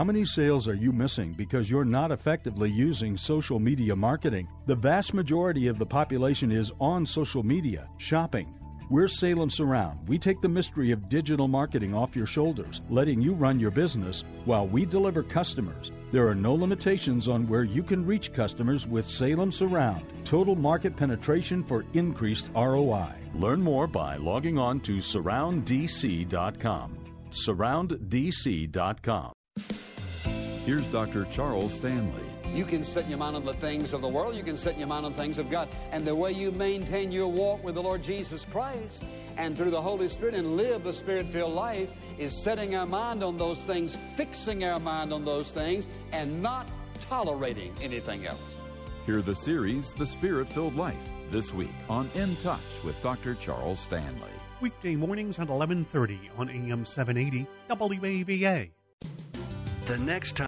Many 0.07 0.23
sales 0.23 0.69
are 0.69 0.73
you 0.73 0.93
missing 0.93 1.33
because 1.33 1.69
you're 1.69 1.83
not 1.83 2.11
effectively 2.11 2.71
using 2.71 3.17
social 3.17 3.59
media 3.59 3.93
marketing? 3.93 4.47
The 4.65 4.73
vast 4.73 5.13
majority 5.13 5.67
of 5.67 5.77
the 5.77 5.85
population 5.85 6.49
is 6.49 6.71
on 6.79 7.05
social 7.05 7.43
media, 7.43 7.89
shopping. 7.97 8.47
We're 8.89 9.09
Salem 9.09 9.49
Surround. 9.49 10.07
We 10.07 10.17
take 10.17 10.39
the 10.39 10.47
mystery 10.47 10.91
of 10.91 11.09
digital 11.09 11.49
marketing 11.49 11.93
off 11.93 12.15
your 12.15 12.25
shoulders, 12.25 12.79
letting 12.89 13.21
you 13.21 13.33
run 13.33 13.59
your 13.59 13.69
business 13.69 14.23
while 14.45 14.65
we 14.65 14.85
deliver 14.85 15.23
customers. 15.23 15.91
There 16.13 16.29
are 16.29 16.35
no 16.35 16.53
limitations 16.53 17.27
on 17.27 17.45
where 17.45 17.65
you 17.65 17.83
can 17.83 18.05
reach 18.05 18.31
customers 18.31 18.87
with 18.87 19.05
Salem 19.05 19.51
Surround. 19.51 20.05
Total 20.23 20.55
market 20.55 20.95
penetration 20.95 21.65
for 21.65 21.83
increased 21.93 22.49
ROI. 22.55 23.11
Learn 23.35 23.61
more 23.61 23.87
by 23.87 24.15
logging 24.15 24.57
on 24.57 24.79
to 24.81 24.99
surrounddc.com. 24.99 26.93
Surrounddc.com. 27.29 29.33
Here's 30.67 30.85
Dr. 30.87 31.23
Charles 31.31 31.73
Stanley. 31.73 32.25
You 32.53 32.65
can 32.65 32.83
set 32.83 33.07
your 33.07 33.17
mind 33.17 33.37
on 33.37 33.45
the 33.45 33.53
things 33.53 33.93
of 33.93 34.01
the 34.01 34.09
world, 34.09 34.35
you 34.35 34.43
can 34.43 34.57
set 34.57 34.77
your 34.77 34.87
mind 34.87 35.05
on 35.05 35.13
things 35.13 35.37
of 35.37 35.49
God. 35.49 35.69
And 35.93 36.03
the 36.03 36.13
way 36.13 36.33
you 36.33 36.51
maintain 36.51 37.09
your 37.09 37.29
walk 37.29 37.63
with 37.63 37.75
the 37.75 37.81
Lord 37.81 38.03
Jesus 38.03 38.43
Christ 38.43 39.05
and 39.37 39.55
through 39.55 39.69
the 39.69 39.81
Holy 39.81 40.09
Spirit 40.09 40.35
and 40.35 40.57
live 40.57 40.83
the 40.83 40.91
Spirit 40.91 41.31
filled 41.31 41.53
life 41.53 41.89
is 42.17 42.43
setting 42.43 42.75
our 42.75 42.85
mind 42.85 43.23
on 43.23 43.37
those 43.37 43.59
things, 43.59 43.95
fixing 44.17 44.65
our 44.65 44.77
mind 44.77 45.13
on 45.13 45.23
those 45.23 45.53
things, 45.53 45.87
and 46.11 46.43
not 46.43 46.67
tolerating 46.99 47.73
anything 47.81 48.25
else. 48.25 48.57
Hear 49.05 49.21
the 49.21 49.35
series, 49.35 49.93
The 49.93 50.05
Spirit 50.05 50.49
Filled 50.49 50.75
Life, 50.75 50.99
this 51.31 51.53
week 51.53 51.75
on 51.87 52.09
In 52.13 52.35
Touch 52.35 52.83
with 52.83 53.01
Dr. 53.01 53.35
Charles 53.35 53.79
Stanley. 53.79 54.35
Weekday 54.59 54.97
mornings 54.97 55.39
at 55.39 55.47
11:30 55.47 56.29
on 56.37 56.49
AM 56.49 56.83
780 56.83 57.47
WAVA. 57.69 58.71
The 59.85 59.97
next 59.99 60.35
time. 60.35 60.47